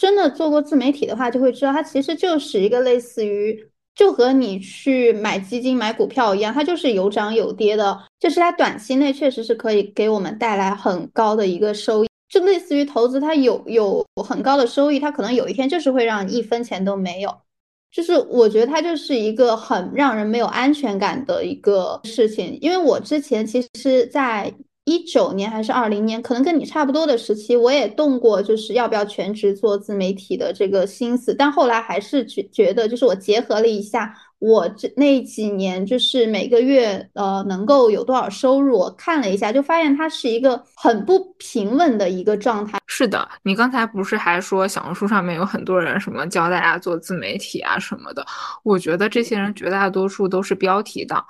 [0.00, 3.62] 真的做过自媒体的话，就会知道它其实就是一个类似于，
[3.94, 8.00] 就和你去买基金、买股票一样，它就是有涨有跌的。
[8.18, 17.36] 就是它短期内确实是可以给我们带来很高的一个收益，就类似于投资，它有有很高的收益，它可能有一天就是会让你一分钱都没有。
[17.92, 24.50] 就是我觉得它就是一个很让人没有安全感的一个事情，因为我之前其实，在
[24.84, 34.12] 一九年还是二零年，可能跟你差不多的时期，我也动过就是要不要全职做自媒体的这个心思，但后来还是觉觉得，就是我结合了一下。
[34.40, 42.78] 我这那几年就是每个月呃能够有多少收入，我看了一下，就发现它是一个很不平稳的一个状态。
[42.86, 48.24] 是的，你刚才不是还说小红书上面有很多人什么教大家做自媒体啊什么的？
[48.64, 51.22] 我觉得这些人绝大多数都是标题党。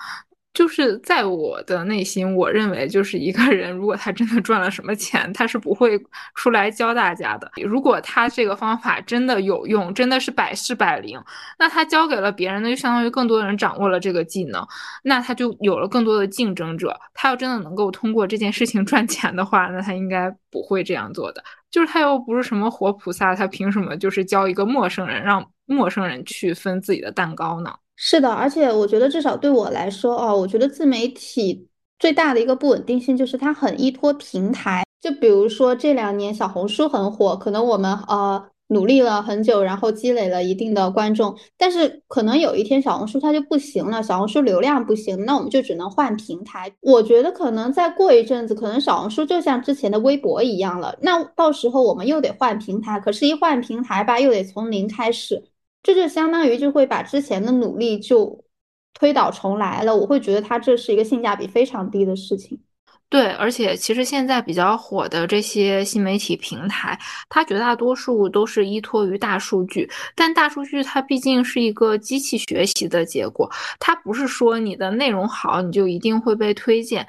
[0.52, 5.96] 就是在我的内心，我认为就是一个人，如果他真的赚了什么钱，他是不会
[6.34, 7.50] 出来教大家的。
[7.64, 11.18] 如果他这个方法真的有用，真的是百试百灵，
[11.58, 14.66] 那他教给了别人，那就相当于更多人掌握了这个技能，
[15.04, 16.98] 那他就有了更多的竞争者。
[17.14, 21.42] 他要真的能够通过这件事情赚钱的话，那他应该不会这样做的。
[21.70, 27.72] 就是他又不是什么活菩萨，他凭什么就是教一个陌生人，让陌生人去分自己的蛋糕呢？
[28.02, 34.82] 是的，而且我觉得至少对我来说，哦，我觉得自媒体最大的一个不稳定性就是它很依托平台。
[35.02, 46.72] 就比如说这两年小红书很火，可能我们呃努力了很久，然后积累了一定的观众，但是可能有一天小红书它就不行了，小红书流量不行，那我们就只能换平台。
[46.80, 55.44] 我觉得可能再过一阵子，可能小红书就像之前的微博一样了，那到时候我们又得换平台，可是，一换平台吧，又得从零开始。
[55.82, 58.44] 这就相当于就会把之前的努力就
[58.92, 62.60] 推倒重来了，我会觉得它这是一个性价比非常低的事情。
[63.08, 66.96] 对，而且其实现在比较火的这些新媒体平台，
[67.28, 77.04] 它绝大多数都是依托于大数据，但大数据它毕竟是一个机器学习的结果，它不是说你的内容好你就一定会被推荐。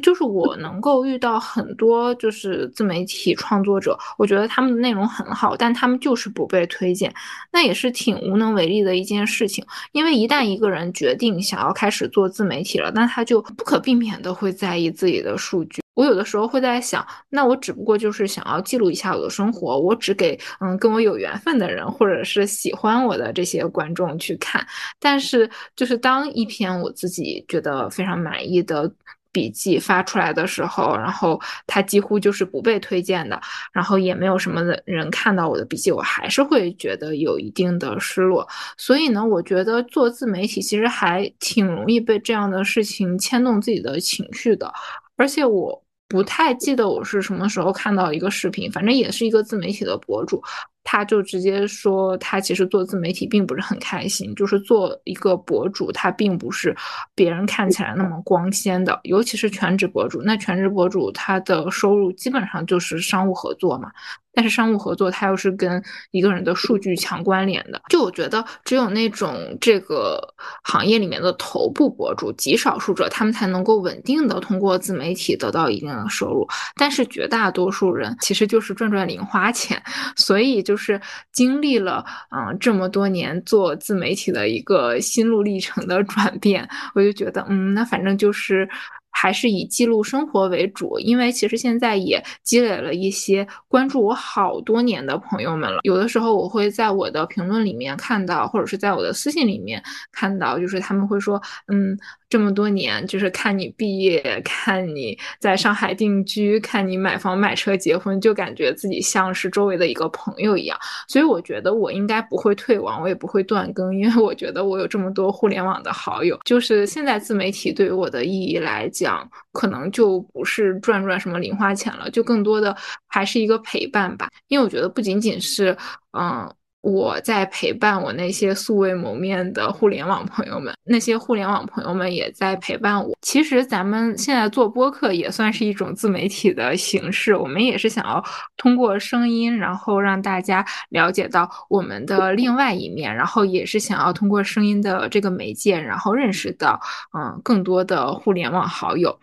[0.00, 7.12] 就是我能够遇到很多就是自媒体创作者，我觉得他们的内容很好，但他们就是不被推荐，
[7.52, 9.64] 那也是挺无能为力的一件事情。
[9.92, 15.82] 因为一旦一个人决定想要开始做自媒体了，那他就不可避免的会在意自己的数据。
[15.94, 24.64] 我有的时候会在想，那我只不过就是想要记录一下我的生活，我只给嗯跟我有缘分的人，或者是喜欢我的这些观众去看。
[25.00, 28.92] 但是就是当一篇我自己觉得非常满意的。
[29.36, 33.38] 笔记发出来的时候，然后它几乎就是不被推荐的，
[33.70, 38.48] 然后也没有什么人看到我的笔记，我还是会觉得有一定的失落。
[38.78, 44.72] 所以呢，我觉得做自媒体其实还挺容易被这样的事情牵动自己的情绪的，
[45.16, 50.42] 而且我不太记得我是什么时候看到一个视频，反正也是一个自媒体的博主。
[50.88, 56.74] 他就直接说，他其实做自媒体并不是很开心，就是做一个博主，他并不是
[57.12, 60.22] 别人看起来那么光鲜的，尤其是全职博主。
[60.22, 63.90] 那全职博主他的收入基本上就是商务合作嘛。
[64.36, 67.80] 但是商务合作，它又是跟一个人的数据强关联的。
[67.88, 70.20] 就我觉得，只有那种这个
[70.62, 76.46] 行业里面的头部博主，极少数者，他们才能够稳定的通过自媒体得到一定的收入。
[76.74, 79.82] 但是绝大多数人其实就是赚赚零花钱。
[80.16, 81.00] 所以就就是
[81.32, 88.68] 经历了嗯这么多年做自媒体的一个心路历程的转变，我就觉得嗯，那反正就是。
[89.18, 95.80] 还是以记录生活为主，因为其实现在也积累了一些关注我好多年的朋友们了。
[95.84, 101.98] 有的时候我会在我的评论里面看到，或者是在我的私信里面看到，就是他们会说，嗯。
[102.28, 110.76] 这么多年，就是看你毕业，看你在上海定居，看你买房买车结婚，就感觉自己像是周围的一个朋友一样。
[111.06, 116.36] 所以我觉得我应该不会退网，我也不会断更，因为我觉得我有这么多互联网的好友。
[116.44, 124.28] 就是现在自媒体对于我的意义来讲，讲可能就不是赚赚什么零花钱了，就更多的还是一个陪伴吧。
[124.48, 125.76] 因为我觉得不仅仅是，
[126.18, 126.52] 嗯。
[126.86, 133.12] 我在陪伴我那些素未谋面的互联网朋友们，那些互联网朋友们也在陪伴我。
[133.22, 138.22] 其实咱们现在做播客也算是一种自媒体的形式，我们也是想要
[138.56, 146.80] 通过声音，然后让大家了解到我们的另外一面，然后也是想要通过声音的这个媒介，然后认识到
[147.18, 149.18] 嗯更多的互联网好友。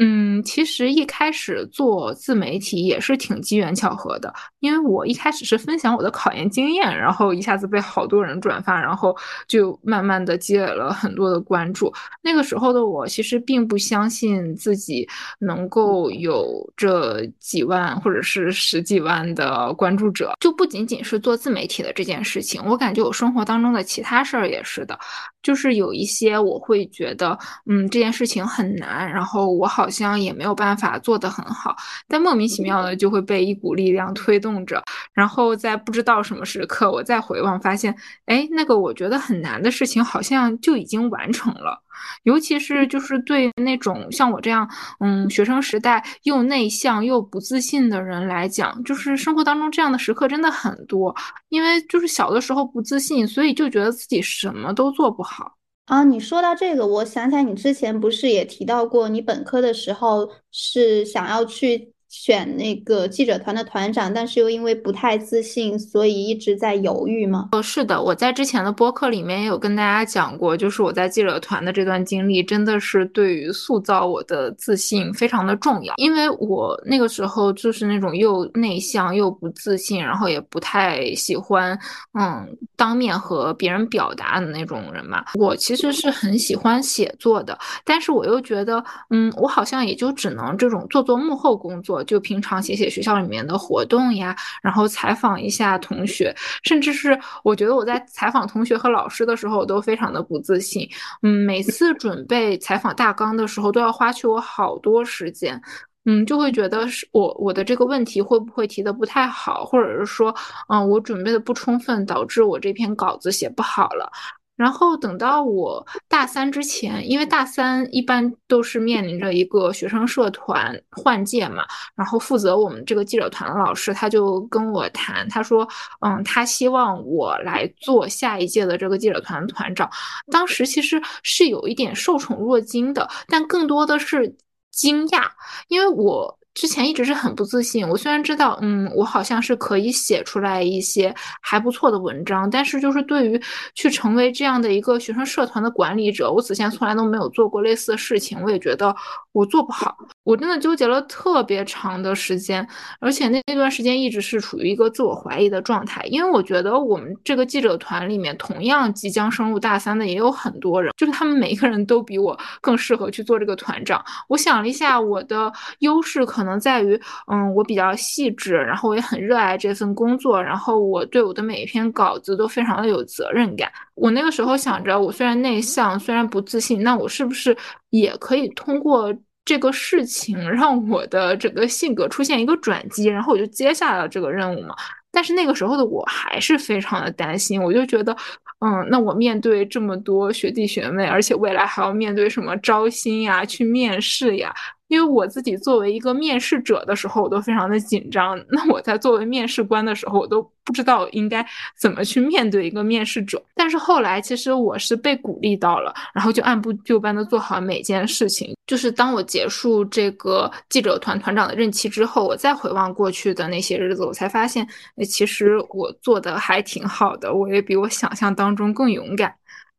[0.00, 9.16] 嗯，其实一开始做自媒体也是挺机缘巧合的，因为我一开始是分享我的考研经验，然后一下子被好多人转发，然后
[9.48, 11.92] 就慢慢的积累了很多的关注。
[12.22, 15.08] 那个时候的我其实并不相信自己
[15.40, 24.96] 能够有这几万或者是十几万的关注者，就不仅仅是做自媒体的这件事情，我感觉我生活当中的其他事儿也是的。
[25.40, 31.76] 就是有一些我会觉得，嗯，这件事情很难，然后我好像也没有办法做得很好，
[32.06, 34.82] 但莫名其妙的就会被一股力量推动着，
[35.12, 37.94] 然后在不知道什么时刻，我再回望发现，
[38.26, 41.82] 哎，那个我觉得很难的事情好像就已经完成了。
[42.22, 44.68] 尤其是就是对那种像我这样，
[45.00, 51.14] 嗯，学生时代又内向又不自信的人来讲，就是生活当中这样的时刻真的很多。
[51.48, 55.52] 因为就是小的时候不自信，所以就觉得自己什么都做不好
[55.88, 56.04] 啊。
[56.04, 61.92] 你说到这个，我想起来你之前不是也提到过，你本科的时候是想要去。
[62.20, 67.50] 选那个记者团的团长，但是又因为不太自信，所以一直在犹豫吗？
[67.52, 75.94] 哦，是的，我在之前的播客里面也有跟大家讲过，就是我在记者团的这段经历，真的是对于塑造我的自信非常的重要。
[75.96, 81.78] 因为我那个时候就是那种又内向又不自信，然后也不太喜欢
[82.18, 82.44] 嗯
[82.74, 85.24] 当面和别人表达的那种人嘛。
[85.34, 92.02] 我其实是很喜欢写作的，但是我又觉得嗯，我好像也就只能这种做做幕后工作。
[92.08, 96.34] 就平常写写学校里面的活动呀，然后采访一下同学，
[96.64, 100.88] 甚至是我觉得我在采访同学和老师的时候，我都非常的不自信。
[101.22, 105.60] 嗯，每次准备采访大纲的时候，都要花去我好多时间。
[106.04, 110.34] 嗯，就会觉得是我我的这个问题会不会提的不太好，或者是说，
[110.68, 114.10] 嗯，我准备的不充分，导致我这篇稿子写不好了。
[114.58, 125.66] 然后等到我大三之前，因为大三一般都是面临着一个学生社团换届嘛，然后负责我们这个记者团的老师他就跟我谈，他说，
[126.00, 129.88] 嗯，他希望我来做下一届的这个记者团团长。
[130.32, 134.36] 当时其实是有一点受宠若惊的，但更多的是
[134.72, 135.28] 惊讶，
[135.68, 136.36] 因为我。
[136.58, 137.88] 之前一直是很不自信。
[137.88, 143.40] 我虽然知道，嗯，我好像是可以写出来一些还不错的文章，但是就是对于
[143.76, 148.92] 去成为这样的一个学生社团的管理者，我此前从来都没有做过类似的事情，我也觉得
[149.30, 149.96] 我做不好。
[150.24, 152.66] 我真的纠结了特别长的时间，
[153.00, 164.04] 而且那那段时间一直是处于一个自我怀疑的状态，因为我觉得我们这个记者团里面，同样即将升入大三的也有很多人，就是他们每一个人都比我更适合去做这个团长。
[164.28, 166.58] 我想了一下，我的优势可能。
[166.58, 167.00] 在于，
[167.30, 173.70] 嗯，我比较细致，然后我也很热爱这份工作，然后我对我的每一篇稿子都非常的有责任感。
[173.94, 177.56] 我那个时候想着，我虽然内向，虽然不自信，那我是不是
[177.90, 179.14] 也可以通过
[179.48, 183.06] 这个事情让我的整个性格出现一个转机？
[183.06, 184.74] 然后我就接下了这个任务嘛。
[185.10, 188.14] 但是那个时候的我还是非常的担心，我就觉得，
[188.60, 194.54] 嗯，那我面对这么多学弟学妹，而且未来还要面对什么招新呀、去面试呀。
[194.88, 198.38] 因为我自己作为一个面试者的时候，我都非常的紧张。
[198.50, 201.46] 那我在作为面试官的时候，我都不知道应该
[201.78, 203.42] 怎么去面对一个面试者。
[203.54, 208.54] 但是后来，其实我是被鼓励到了，然后就按部就班的做好每件事情。
[208.66, 214.66] 就是当我结束这个记者团团长的任期之后，我再回望过去的那些日子，我才发现，
[215.06, 219.34] 其实我做的还挺好的，我也比我想象当中更勇敢。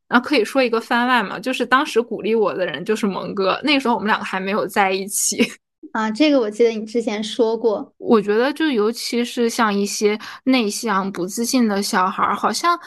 [0.10, 5.38] 然后可以说一个番外嘛，就是当时鼓励我的人就是蒙哥，那个时候我们两个还没有在一起
[5.94, 6.10] 啊。
[6.10, 7.94] 这个我记得你之前说过。
[7.98, 12.80] 我觉得就尤其是像一些内向不自信的小孩儿，好像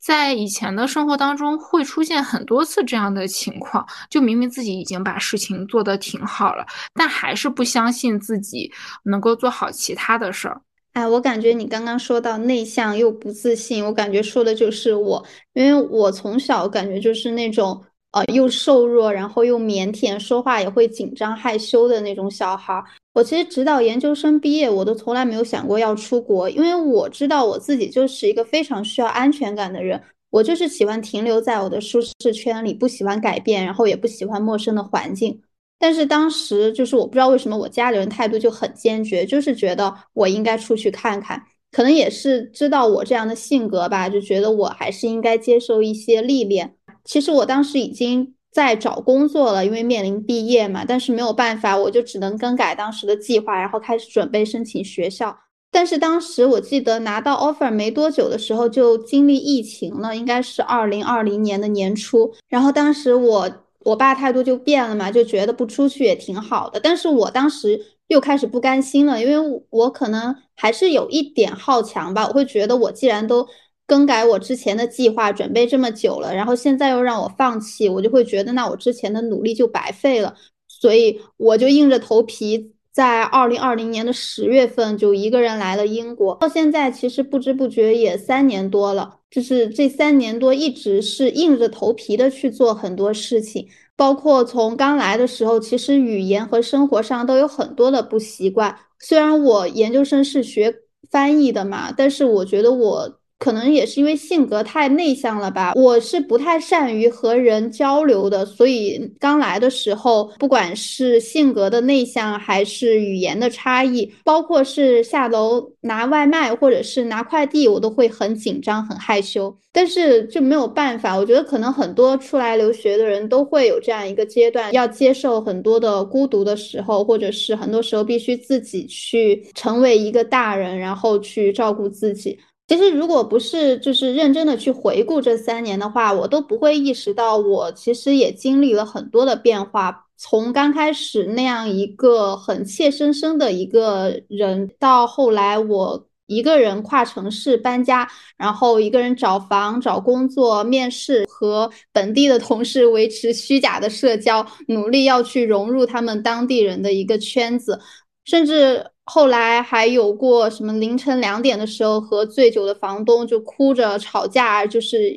[0.00, 6.64] 在以前的生活当中会出现很多次这样的情况，就明明自己已经把事情做得挺好了，
[6.94, 8.72] 但还是不相信自己
[9.02, 10.60] 能够做好其他的事儿。
[10.92, 15.24] 哎，我感觉你刚刚说到内向又不自信，我感觉说的就是我，
[15.54, 17.80] 因为我从小感觉就是那种
[18.12, 22.82] 呃又瘦弱，然后又腼腆，说话也会紧张害羞的那种小孩。
[23.14, 35.40] 我其实直到研究生毕业，我都从来没有想过要出国，因为我知道我自己就是一个非常需要安全感的人，我就是喜欢停留在我的舒适圈里，不喜欢改变，然后也不喜欢陌生的环境。
[35.80, 46.74] 但是当时就是我不知道为什么我家里人态度就很坚决，就是觉得我应该出去看看，可能也是知道我这样的性格吧，就觉得我还是应该接受一些历练。
[47.04, 55.38] 其实我当时已经在找工作了，因为面临毕业嘛，但是没有办法，我就只能更改当时的计划，然后开始准备申请学校。
[55.70, 63.48] 但是当时我记得拿到 offer 没多久的时候就经历疫情了，应该是二零二零年的年初，然后当时我。
[63.80, 66.80] 我爸态度就变了嘛，就觉得不出去也挺好的。
[66.80, 72.26] 但是我当时又开始不甘心了，因为我可能还是有一点好强吧。
[72.26, 73.46] 我会觉得，我既然都
[73.86, 80.34] 更改我之前的计划，准备这么久了，然后现在又让我放弃，我就会觉得那我之前的努力就白费了。
[80.66, 89.20] 所以我就硬着头皮在二零二零年的十月份就一个人来了英国，到现在其实不知不觉也三年多了。
[89.30, 98.76] 就是这三年多一直是硬着头皮的去做很多事情，包括从刚来的时候，其实语言和生活上都有很多的不习惯。
[98.98, 100.74] 虽然我研究生是学
[101.08, 103.17] 翻译的嘛，但是我觉得我。
[103.38, 119.56] 可能也是因为性格太内向了吧，我是不太善于和人交流的，所以刚来的时候，不管是性格的内向，还是语言的差异，包括是下楼拿外卖或者是拿快递，我都会很紧张、很害羞。
[119.70, 132.36] 但是就没有办法，我觉得可能很多出来留学的人都会有这样一个阶段，要接受很多的孤独的时候，或者是很多时候必须自己去成为一个大人，然后去照顾自己。
[132.68, 140.04] 其实，如果不是就是认真的去回顾这三年的话，我都不会意识到我其实也经历了很多的变化。
[140.18, 148.06] 从刚开始那样一个很怯生生的一个人，到后来我一个人跨城市搬家，
[148.36, 157.80] 然后一个人找房、找工作、面试，和本地的同事维持虚假的社交，努力要去融入他们当地人的一个圈子，
[158.26, 158.90] 甚至。
[159.08, 165.16] 后来还有过什么凌晨两点的时候和醉酒的房东就哭着吵架，就是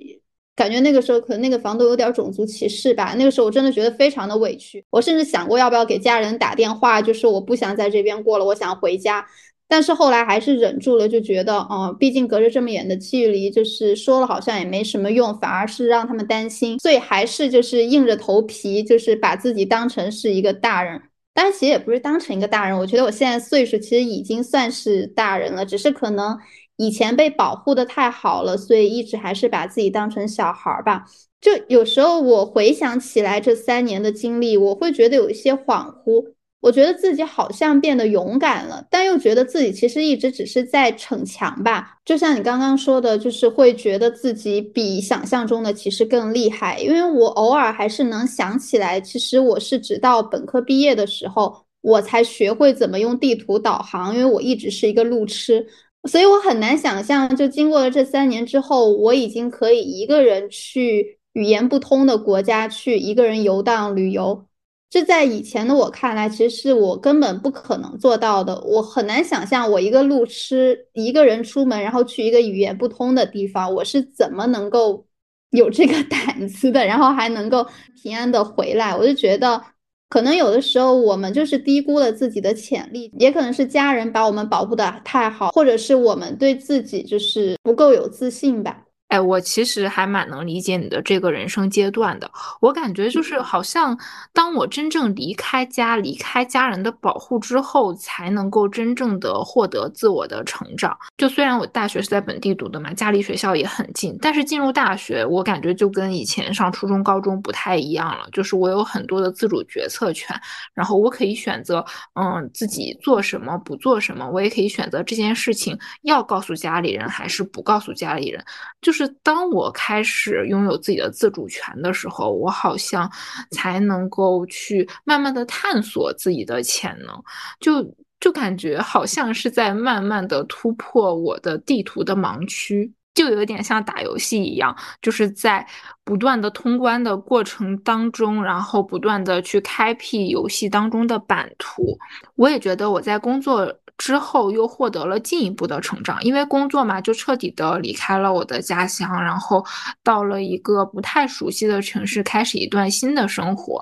[0.56, 3.14] 感觉那个时候可能那个房东有点种族歧视吧。
[3.18, 9.26] 那个时候我真的觉得非常的委屈，我甚至想过要不要给家人打电话，就是我不想在这边过了，我想回家。
[9.68, 21.02] 但是后来还是忍住了，就觉得，嗯，毕竟隔着这么远的距离，就是说了好像也没什么用，反而是让他们担心，所以还是就是硬着头皮，就是把自己当成是一个大人。
[21.34, 22.78] 但，其实也不是当成一个大人。
[22.78, 26.38] 我觉得我现在岁数其实已经算是大人了，只是可能
[26.76, 31.06] 以前被保护的太好了，所以一直还是把自己当成小孩儿吧。
[31.40, 36.34] 就有时候我回想起来这三年的经历，我会觉得有一些恍惚。
[36.62, 41.98] 我觉得自己好像变得勇敢了，但又觉得自己其实一直只是在逞强吧。
[42.06, 46.80] 就像你刚刚说的，就是会觉得自己比想象中的其实更厉害。
[46.80, 54.14] 因为我偶尔还是能想起来，其实我是直到本科毕业的时候，我才学会怎么用地图导航。
[54.14, 55.66] 因为我一直是一个路痴，
[56.08, 64.46] 所以我很难想象，就经过了这三年之后，我已经可以一个人去语言不通的国家去一个人游荡旅游。
[64.92, 68.60] 这在以前的我看来，其实是我根本不可能做到的。
[68.60, 75.06] 我很难想象，我一个路痴，一个人出门，然后去一个语言不通的地方，我是怎么能够
[75.52, 77.66] 有这个 胆子的，然后还能够
[78.04, 78.94] 平安的回来？
[78.94, 79.64] 我就觉得，
[80.10, 88.84] 可能有的时候我们就是低估了自己的潜力，也可能是家人把我们保护的太好，或者是我们对自己就是不够有自信吧。
[89.12, 92.32] 哎，我其实还蛮能理解你的这个人生阶段的。
[92.62, 93.98] 我感觉就是好像，
[94.32, 100.98] 当我真正离开家、离开家人的保护之后，才能够真正的获得自我的成长。
[101.18, 108.30] 就虽然我大学是在本地读的嘛，家离学校也很近，但是进入大学，我感觉就跟以前上初中、高中不太一样了。
[108.32, 110.34] 就是我有很多的自主决策权，
[110.74, 114.26] 然后我可以选择，嗯，自己做什么，不做什么。
[114.30, 118.42] 我也可以选择这件事情要告诉家里人，还是不告诉家里人。
[118.82, 119.01] 就是。
[119.06, 123.12] 是当我开始拥有自己的自主权的时候，我好像
[123.50, 127.24] 才能够去慢慢的探索自己的潜能，
[127.60, 127.84] 就
[128.20, 135.66] 就感觉好像是在慢慢的突破我的地图的盲区，就有点像打游戏一样，就是在
[136.04, 141.98] 不断的通关的过程当中，然后不断的去开辟游戏当中的版图。
[142.36, 143.76] 我也觉得我在工作。
[143.98, 149.64] 之后又获得了进一步的成长，因为工作嘛，就彻底的离开了我的家乡，然后
[150.04, 153.82] 到了一个不太熟悉的城市，开始一段新的生活。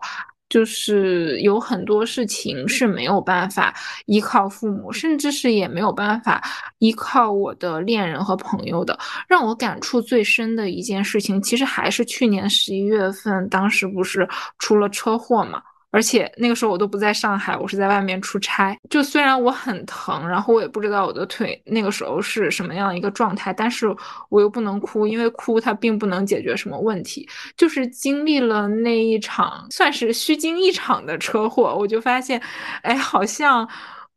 [0.49, 3.71] 就是有很多事情是没有办法
[4.07, 6.43] 依靠父母，甚至是也没有办法
[6.79, 8.97] 依靠我的恋人和朋友的。
[9.27, 15.61] 让我感触最深的一件事情，其实还是去年十一月份，当时不是出了车祸嘛。
[15.91, 18.77] 而且那个时候我都不在上海，我是在外面出差。
[18.89, 23.87] 就虽然我很疼，然后我也不知道我的腿那个时候是什么样一个状态，但是
[24.29, 27.27] 我又不能哭，因为哭它并不能解决什么问题。
[27.57, 32.39] 就是经历了那一场算是虚惊一场的车祸，我就发现，
[32.83, 33.67] 哎，好像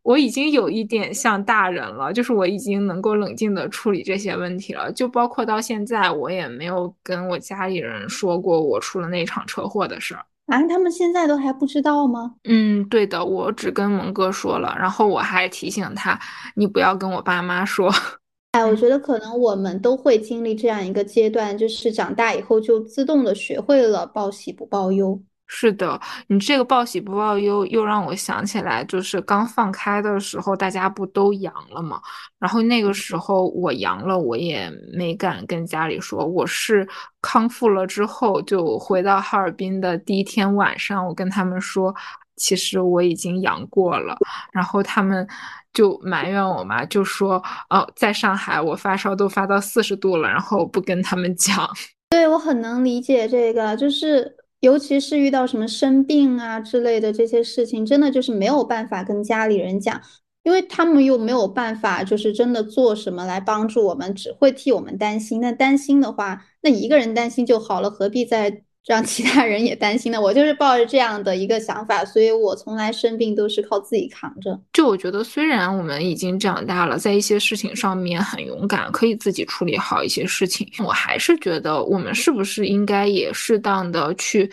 [0.02, 4.92] 我已经有一点像大人了，就是我已经能够冷静的处理这些问题了。
[4.92, 10.22] 就包括到现在，我也没有跟我家里人说过我出了那场车祸的事儿。
[10.46, 12.34] 啊，他们现在都还不知道吗？
[12.44, 16.18] 嗯，对的，我只跟蒙哥说了，然后我还提醒他，
[16.56, 17.90] 你不要跟我爸妈说。
[18.52, 25.22] 哎，我觉得可能我们都会经历这样一个阶段，就是长大以后就自动的学会了报喜不报忧。
[25.54, 32.00] 是的，你这个报喜不报忧，又让我想起来，就是刚放开的时候，大家不都阳了吗？
[32.38, 36.24] 然后那个时候我阳了，我也没敢跟家里说。
[36.24, 36.88] 我是
[37.20, 41.94] 康复了之后，就回到哈尔滨的第一天晚上，我跟他们说，
[42.36, 44.16] 其实我已经阳过了。
[44.52, 45.28] 然后他们
[45.74, 51.68] 就埋怨我嘛，就说，哦，在上海我发烧都发到四十度了，然后不跟他们讲。
[52.08, 54.38] 对我很能理解这个，就是。
[54.62, 60.00] 尤其是遇到什么生病啊之类的这些事情，真的就是没有办法跟家里人讲，
[60.44, 65.40] 因为他们又没有办法，就是真的做什么来帮助我们，只会替我们担心。
[65.40, 68.62] 那担心的话，那一个人担心就好了，何必在？
[68.86, 74.60] 让其他人也担心的，我就是抱着这样的一个想法，所以我从来生病都是靠自己扛着。
[74.72, 84.50] 就我觉得，虽然我们已经长大了，在一些事情上面很勇敢，可以自己处理好一些事情，我还是觉得我们是不是应该也适当的去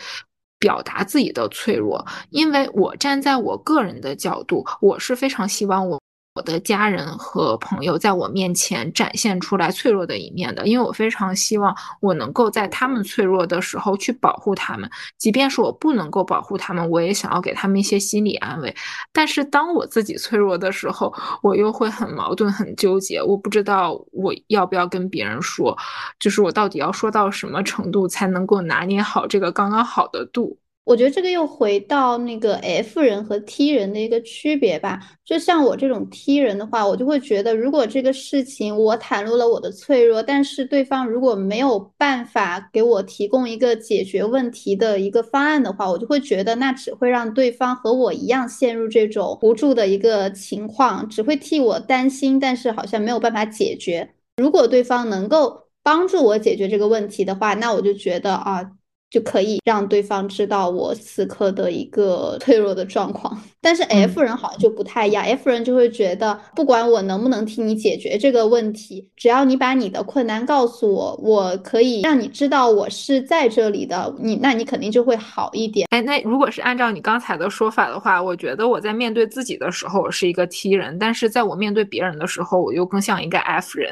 [0.60, 2.06] 表达自己的脆弱？
[2.30, 6.00] 因为我站在我个人的角度，我是非常希望我。
[6.40, 18.74] 我的家人和朋友在我面前展现出来脆弱的一面的，因为我非常希望我能够在他们脆弱的时候去保护他们，即便是我不能够保护他们，我也想要给他们一些心理安慰。
[19.12, 21.12] 但是当我自己脆弱的时候，
[21.42, 25.76] 我又会很矛盾、很纠结，我不知道我要不要跟别人说，
[26.18, 30.56] 就是我到底要说到什么程度才能够拿捏好这个刚刚好的度。
[30.84, 34.98] 我觉得这个又回到那个 F 人和 T 人的一个区别吧。
[35.24, 54.10] 就像我这种 T 人的话，我就会觉得，如果这个事情我袒露了我的脆弱，但是对方如果没有办法给我提供一个解决问题的一个方案的话，我就会觉得那只会让对方和我一样陷入这种无助的一个情况，只会替我担心，但是好像没有办法解决。
[54.38, 58.72] 如果对方能够帮助我解决这个问题的话，那我就觉得啊。
[59.10, 75.88] 就可以让对方知道我此刻的一个脆弱的状况，但是 F 人好像就不太一样，F 人就会觉得不管我能不能替你解决这个问题，只要你把你的困难告诉我，我可以让你知道我是在这里的，你那你肯定就会好一点。
[75.90, 83.90] 哎，那如果是按照你刚才的说法的话，我觉得我在面对自己的时候我是一个 T 人，但是在我面对别人的时候，我又更像一个 F 人。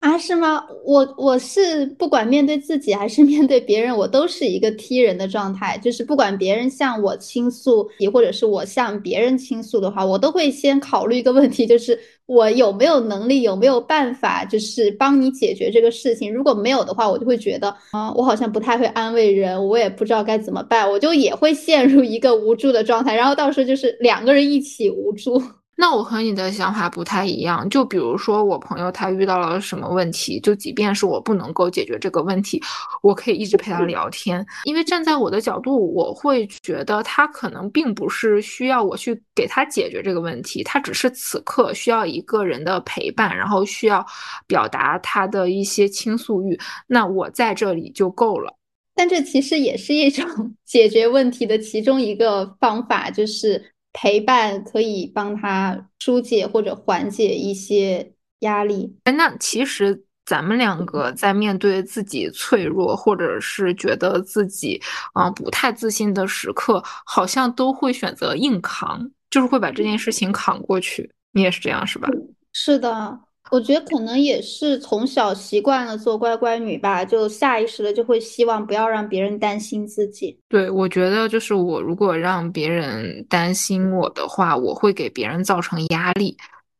[0.00, 0.62] 啊，是吗？
[0.84, 5.76] 我我是不管面对自己还是 面对别人，我都是一个 T 人的状态。
[5.82, 16.32] 就是不管别人向我倾诉，或者是我向别人倾诉的话，我都会先考虑一个问题，就是我有没有能力，有没有办法，就是帮你解决这个事情。
[16.32, 23.16] 如果没有的话，我就会觉得啊，我好像不太会安慰人，我也不知道该怎么办，我就也会陷入一个无助的状态。
[23.16, 25.42] 然后到时候就是两个人一起无助。
[25.78, 32.58] 那我和你的想法不太一样，就比如说我朋友他遇到了什么问题，就即便是我不能够解决这个问题，
[33.02, 44.04] 我可以一直陪他聊天，因为站在我的角度，我会觉得他可能并不是需要我去给他解决这个问题，他只是此刻需要一个人的陪伴，然后需要
[44.46, 48.56] 表达他的一些倾诉欲，那我在这里就够了。
[48.94, 50.26] 但这其实也是一种
[50.64, 53.62] 解决问题的其中一个方法，就是。
[53.98, 58.94] 陪伴可以帮他疏解或者缓解一些压力。
[59.04, 64.78] 哎，那其实咱们两个在面对自己脆弱，或者是觉得自己
[65.14, 71.10] 啊不太自信的时刻，好像都会选择硬扛，就是会把这件事情扛过去。
[71.32, 72.06] 你也是这样是吧？
[72.52, 73.20] 是的。
[73.50, 80.38] 我觉得可能也是从小习惯了做乖乖女吧，就下意识的就会希望不要让别人担心自己。
[80.48, 86.36] 对，我觉得就是我如果让别人担心我的话，我会给别人造成压力。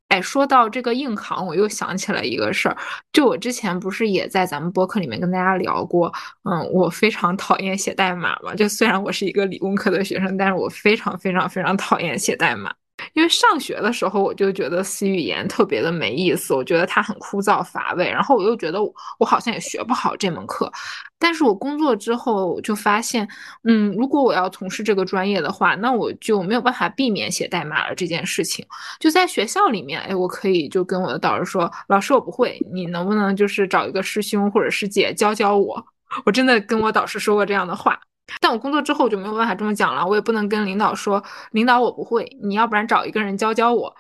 [0.08, 2.76] 哎，说到这个硬扛，我又想起来一个事儿，
[3.12, 6.12] 就我之前不是也在咱们播客里面跟大家聊过，
[6.44, 8.54] 嗯，我非常讨厌写代码嘛。
[8.54, 12.72] 就虽然我是一个理工科的学生，但是我非常非常非常讨厌写代码。
[13.12, 18.80] 因为上学的时候，我就觉得 C 语言特别的没意思，我觉得它很枯燥乏味，然后我又觉得
[19.18, 20.70] 我好像也学不好这门课。
[21.18, 23.26] 但是我工作之后就发现，
[23.64, 28.64] 嗯，如果我要从事这个专业的话，那我就没有办法避免写代码了这件事情。
[29.00, 35.84] 就在学校里面，哎，我可以就跟我的导师说，老师我不会，你能不能就是找一个师兄或者师姐教教我？
[36.24, 37.98] 我真的跟我导师说过这样的话。
[38.40, 41.22] 但我工作之后就没有办法这么讲了，我也不能跟领导说，
[41.52, 43.94] 领导我不会，你要不然找一个人教教我，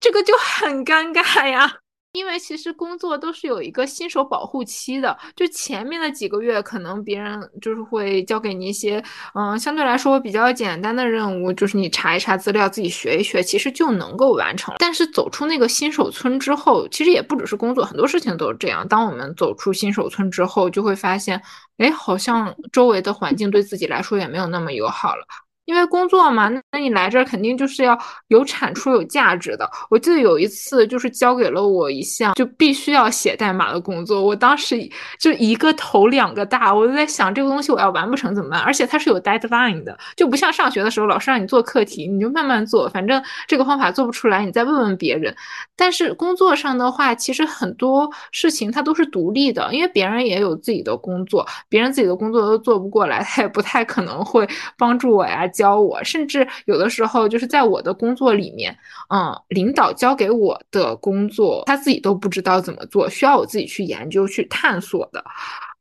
[0.00, 1.79] 这个就很尴尬呀。
[2.12, 9.02] 因为其实工作都是有一个新手保护期的，就前面的几个月，可能别人就是会交给你一些，
[9.34, 14.74] 嗯，相对来说比较简单的任务，就是你查一查资料，自己学一学，其实就能够完成。
[14.78, 18.86] 但是走出那个新手村之后，其实也不只是工作，很多事情都是这样。
[18.88, 21.40] 当我们走出新手村之后，就会发现，
[21.78, 25.24] 哎，好像周围的环境对自己来说也没有那么友好了。
[25.70, 27.96] 因为工作嘛，那你来这儿肯定就是要
[28.26, 29.70] 有产出、有价值的。
[29.88, 34.76] 我记得有一次，就是交给了我一项就必须要写代码的工作，我当时
[35.20, 38.58] 就一个头两个大，我就在想这个东西我要完不成怎么办？
[38.58, 45.32] 而且它是有 deadline 的，就不像上学的时候，老师让你做课题，你就慢慢做，反正这个方法做不出来，你再问问别人。
[45.76, 54.44] 但是工作上的话，其实很多事情它都是独立的，因为别人也有自己的工作，别人自己的工作都做不过来，他也不太可能会
[54.76, 55.46] 帮助我呀。
[55.60, 58.74] 教我，甚至有的时候就是在我的工作里面，
[59.14, 65.22] 嗯，领导交给我的工作，他自己都不知道怎么做，需要我自己去研究、去探索的。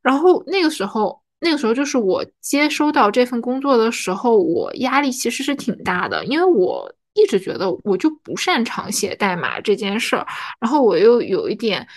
[0.01, 10.27] 然后那个时候，那个时候就是我接收到这份工作的时候，我压力其实是挺大的，因为我一直觉得我就不擅长写代码这件事儿，
[10.59, 11.88] 然后我又有一点。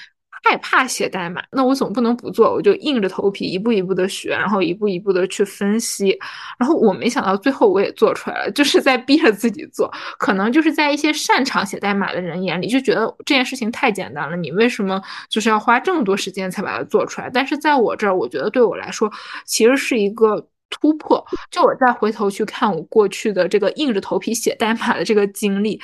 [0.44, 6.18] 害怕写代码，那我总不能不做，我就硬着头皮一步一步的学，然后一步一步的去分析，
[6.58, 9.88] 然后我没想到最后我也做出来了，就是在逼着自己做。
[10.18, 17.30] 可能就是在一些擅长写代码的人眼里，就觉得这件事情太简单了，你为什么就是要花这么多时间才把它做出来？
[17.32, 19.10] 但是在我这儿，我觉得对我来说
[19.46, 21.24] 其实是一个突破。
[21.50, 25.80] 就我再回头去看我过去的这个硬着头皮写代码的这个经历。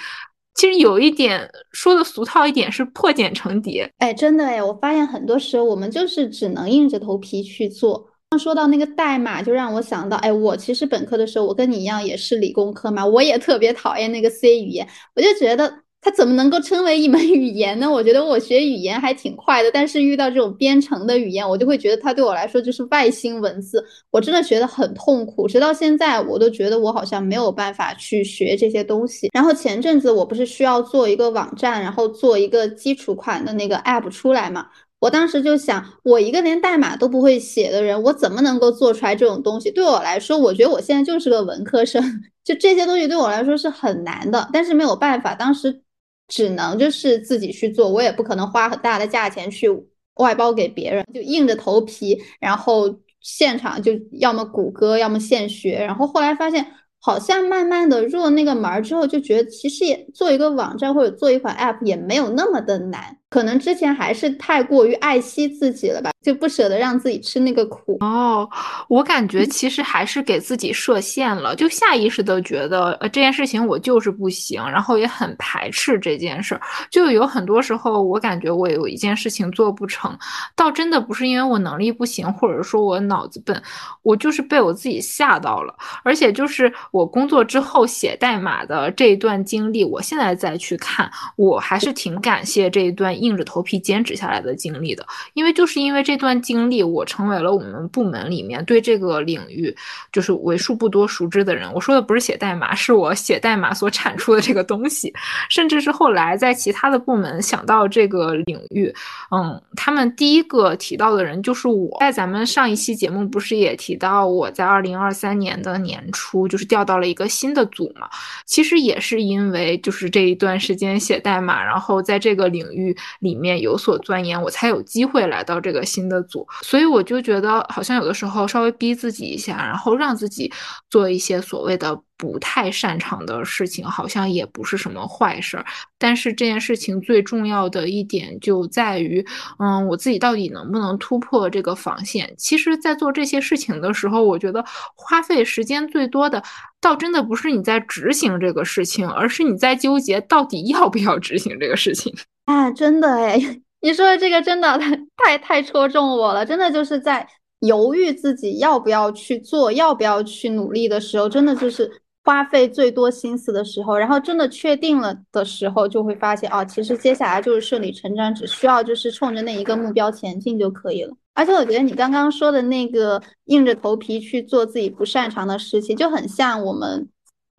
[0.59, 8.05] 其实有一点说的俗套一点是破茧成蝶，哎，真的哎，我发现很多时候我们就是只能硬着头皮去做。
[8.37, 15.73] 说到那个代码，就让我想到，哎，我其实本科的时候，我跟你一样也是理工科嘛，我也特别讨厌那个 C 语言，我就觉得。
[16.01, 17.91] 它怎么能够称为一门语言呢？
[17.91, 25.49] 我觉得我学语言还挺快的，但是遇到这种编程的语言，我就会觉得它对我来说就是外星文字，我真的学得很痛苦。
[25.49, 29.29] 直到现在，我都觉得我好像没有办法去学这些东西。
[29.35, 34.67] 然后前阵子我不是需要做一个网站，然后做一个基础款的那个 app 出来嘛？
[35.01, 39.71] 我当时就想，我一个连代码都不会写的人，我怎么能够做出来这种东西？
[39.71, 42.03] 对我来说，我觉得我现在就是个文科生，
[42.45, 45.83] 就这些东西对我来说是很难的，但是没有办法，当时。
[46.29, 49.69] 只能就是自己去做，我也不可能花很大的价钱去
[50.15, 56.65] 外包给别人，就硬着头皮，然后现场就要么谷歌，要么现学，然后后来发现。
[57.01, 63.17] 好像慢慢的入了那个门儿之后，就觉得其实也做一个网站或者做一款 app 也没有那么的难。
[63.31, 67.97] 可能之前还是太过于爱惜自己了吧，就不舍得让自己吃那个苦。
[68.01, 68.49] 哦，
[68.89, 76.61] 我感觉其实还是给自己设限了，就下意识的觉得呃这件事情我就是不行，然后也很排斥这件事儿。
[76.91, 80.17] 就有很多时候我感觉我有一件事情做不成，
[80.57, 83.63] 倒真的不是因为我能力不行，或者说我脑子笨，
[84.03, 86.73] 我就是被我自己吓到了，而且就是。
[86.91, 95.07] 我工作之后写代码的这一段经历，我现在再去看，我还是挺感谢这一段硬着头皮坚持下来的经历的。
[95.35, 99.73] 因为就是因为这段经历，我成为了我们部门里面对这个领域
[100.11, 101.73] 就是为数不多熟知的人。
[101.73, 105.15] 我说的不是写代码，是我写代码所产出的这个东西，
[105.49, 108.93] 甚至是后来在其他的部门想到这个领域，
[109.31, 111.97] 嗯，他们第一个提到的人就是我。
[112.01, 116.85] 在咱们上一期节目不是也提到我在二零二三年的年初就是调。
[116.89, 118.09] 到了一个新的组嘛，
[118.47, 126.47] 其实也是因为就是这一段时间写代码，然后在这个领域里面有所钻研，我才有机会来到这个新新的组。
[126.63, 130.53] 所以我就觉得好像有的时候稍微逼自己一下，然后让自己
[130.91, 132.01] 做一些所谓的。
[132.19, 135.65] 不太擅长的事情好像也不是什么坏事儿，
[135.99, 139.25] 但是这件事情最重要的一点就在于，
[139.61, 142.35] 嗯，我自己到底能不能突破这个防线？
[142.37, 144.65] 其实，在做这些事情的时候，我觉得
[144.97, 146.43] 花费时间最多的，
[146.81, 152.13] 倒真的不是你在执行这个事情，而是你在纠结到底要不要执行这个事情。
[152.47, 154.79] 啊，真的哎，你说的这个真的
[155.17, 157.27] 太太戳中我了，真的就是在
[157.61, 161.91] 犹豫自己要不要去做，要不要去努力的时候，真的就是。
[162.25, 171.17] 花费最多心思的时候，然后真的确定了的时候，就会发现哦，其实接下来就是顺理成章，只需要就是冲着那一个目标前进就可以了。
[171.33, 177.09] 而且我觉得你刚刚说的那个硬着头皮去做自己不擅长的事情，就很像我们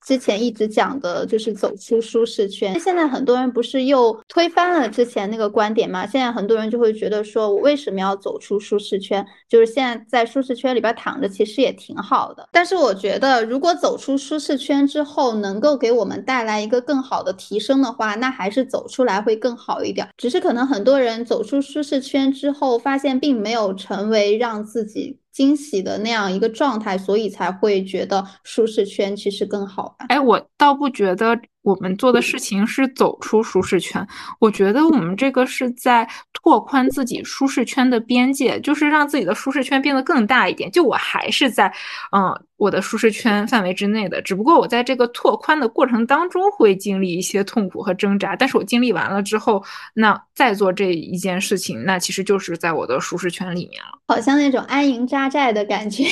[0.06, 2.80] 之前一直讲的就是走出舒适圈。
[2.80, 6.06] 现在很多人不是又推翻了之前那个观点吗？
[6.08, 9.26] 现在很多人就会觉得说，我为什么要走出舒适圈？
[9.48, 12.48] 就是现在在舒适圈里边躺着，其实也挺好的。
[12.52, 20.08] 但是我觉得，如果走出舒适圈之后，能够给我们带来一个更好的提升的话，那还是走出来会更好一点。
[20.18, 25.18] 只是可能很多人走出舒适圈之后，发现并没有成为让自己。
[25.40, 30.06] 惊喜的那样一个状态，所以才会觉得舒适圈其实更好吧？
[30.10, 31.40] 哎，我倒不觉得
[31.70, 34.06] 我们做的事情是走出舒适圈，
[34.40, 40.70] 我觉得我们这个是在拓宽自己舒适圈的边界，就是让自己的舒适圈变得更大一点。
[40.72, 41.72] 就我还是在，
[42.12, 49.64] 嗯，我的舒适圈范围之内的，只不过我在这个拓宽的过程当中会经历一些痛苦和挣扎，但是我经历完了之后，
[49.94, 55.30] 那再做这一件事情，那其实就是在我的舒适圈里面了，好像那种安营扎。
[55.30, 56.04] 寨的感觉，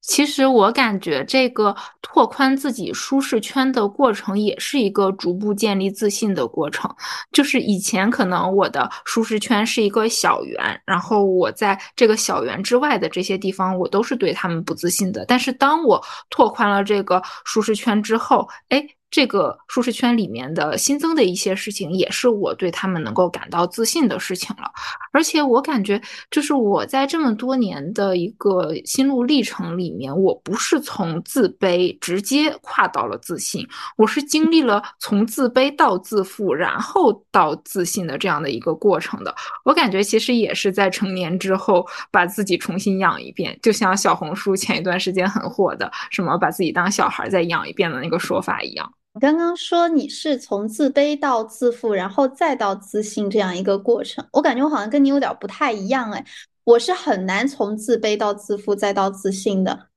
[0.00, 6.90] 其实我感觉这个拓宽自己舒适圈的过程，也是一个逐步建立自信的过程。
[7.32, 15.24] 就是以前可能我的舒适圈是一个小圆，然后我在这个小圆之外的这些地方，我都是对他们不自信的。
[15.26, 18.86] 但是当我拓宽了这个舒适圈之后，哎。
[19.10, 24.70] 这个舒适圈里面的新增的一些事情，也是我对他们能够感到自信的事情了。
[25.12, 26.00] 而且我感觉，
[26.30, 39.34] 就是我在这么多年的一个心路历程里面，我不是从自卑直接跨到了自信，我是经历了从自卑到自负，然后到自信的这样的一个过程的。
[39.64, 48.92] 我感觉其实也是在成年之后把自己重新养一遍，就像小红书前一段时间很火的什么把自己当小孩再养一遍的那个说法一样。
[49.12, 56.24] 你刚刚说你是从自卑到自负，然后再到自信这样一个过程，我感觉我好像跟你有点不太一样哎，
[56.62, 59.88] 我是很难从自卑到自负再到自信的，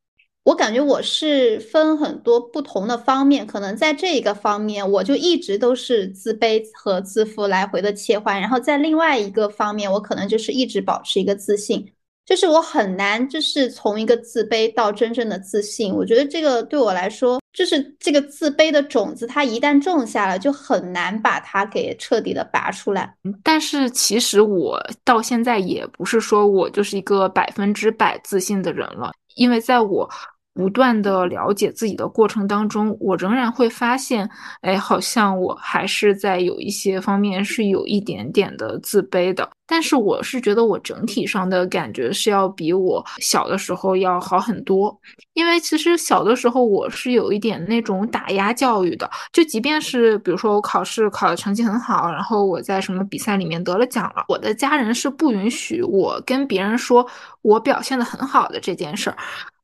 [0.45, 11.93] 我感觉我是分很多不同的方面，可能在这一个方面我就一直都是自卑和自负来回的切换，然后在另外一个方面我可能就是一直保持一个自信。
[12.25, 15.93] 就是我很难，就是从一个自卑到真正的自信。
[15.93, 23.15] 我觉得这个对我来说，就是这个自卑的种子，它一旦种下了，就很难把它给彻底的拔出来。
[23.43, 30.09] 但是其实我到现在也不是说我就是一个百分之百自信的人了，因为在我。
[30.53, 34.29] 不断的了解自己的过程当中，我仍然会发现，
[34.61, 39.49] 哎，好像我还是在有一些方面是有一点点的自卑的。
[39.65, 44.95] 但是我是觉得我整体上的感觉是要比我小的时候要好很多。
[45.33, 57.07] 因为其实小的时候我是有一点那种打压教育的，就即便是比如说我考试考的成绩很好，然后我在什么比赛里面得了奖了，我的家人是不允许我跟别人说
[57.41, 59.17] 我表现的很好的这件事儿。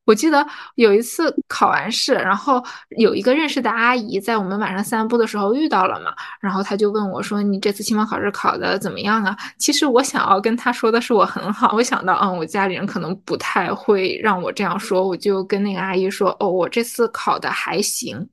[0.10, 0.44] 我记得
[0.74, 2.64] 有一次考完试，然后
[2.98, 18.28] 有一个认识的阿姨在我们晚上散步的时候遇到了嘛，然后她就问我说：“你这次期末考试考的怎么样啊？”其实我想要跟她说的是我很好，我想到，嗯，我家里人可能不太会让我这样说，我就跟那个阿姨说：“哦，我这次考的还行。”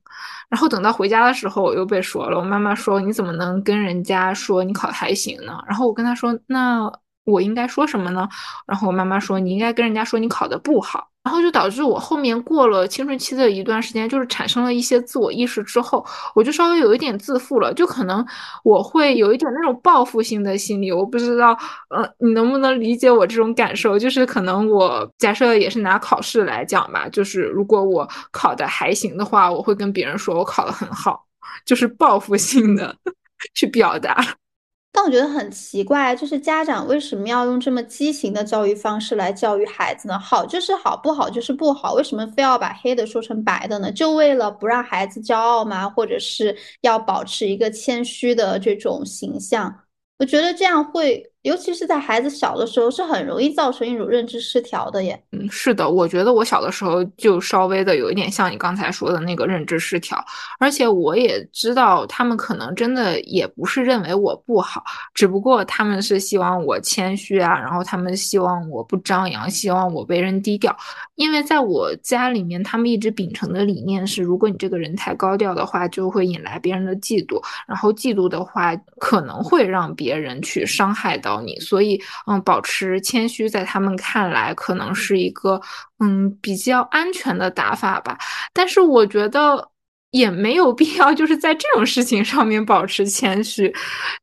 [0.49, 6.91] 然后等到回家的时候，我又被说了，我妈妈说：“你怎么能跟人家说你考的还行呢？”然后我跟她说：“那
[7.27, 8.27] 我应该说什么呢？”
[8.65, 18.25] 然后我妈妈说：“你应该跟人家说你考的不好。”然后就导致我后面过了青春期的一段时间，就是产生了一些自我意识之后，我就稍微有一点自负了，就可能
[18.63, 20.89] 我会有一点那种报复性的心理。
[20.89, 21.51] 我不知道，
[21.89, 23.99] 呃，你能不能理解我这种感受？
[23.99, 31.25] 就是可能我假设也是拿考试来讲吧，就是如果我考的还行的话，我会跟别人说我考的很好，
[31.65, 32.95] 就是报复性的
[33.53, 34.23] 去表达。
[34.97, 40.17] 但我觉得很奇怪，就是家长为什么要用这么畸形的教育方式来教育孩子呢？
[40.17, 43.91] 好就是好，不好就是不好，为什么非要把黑的说成白的呢？
[43.91, 45.87] 就为了不让孩子骄傲吗？
[45.87, 49.71] 或者是要保持一个谦虚的这种形象？
[50.17, 51.31] 我觉得这样会。
[51.43, 55.17] 尤其是在孩子小的时候，是很容易造成一种认知失调的耶。
[55.31, 60.21] 嗯，是的，我觉得我小的时候就稍微的有一点像你刚才说的那个认知失调，
[60.59, 64.83] 而且我也知道他们可能真的也不是认为我不好，
[65.13, 70.75] 只不过他们是希望我谦虚啊，然后他们希望我不张扬，希望我为人低调。
[71.15, 81.36] 因为在我家里面，他们一直秉承的理念是，如果你这个人太高调的话，就会引来别人的嫉妒，然后嫉妒的话可能会让别人去伤害到。
[81.41, 85.59] 你所以嗯，保持谦虚，在他们看来可能是一个
[85.99, 88.17] 嗯比较安全的打法吧。
[88.53, 89.69] 但是我觉得
[90.11, 93.73] 也没有必要，就是在这种事情上面保持谦虚。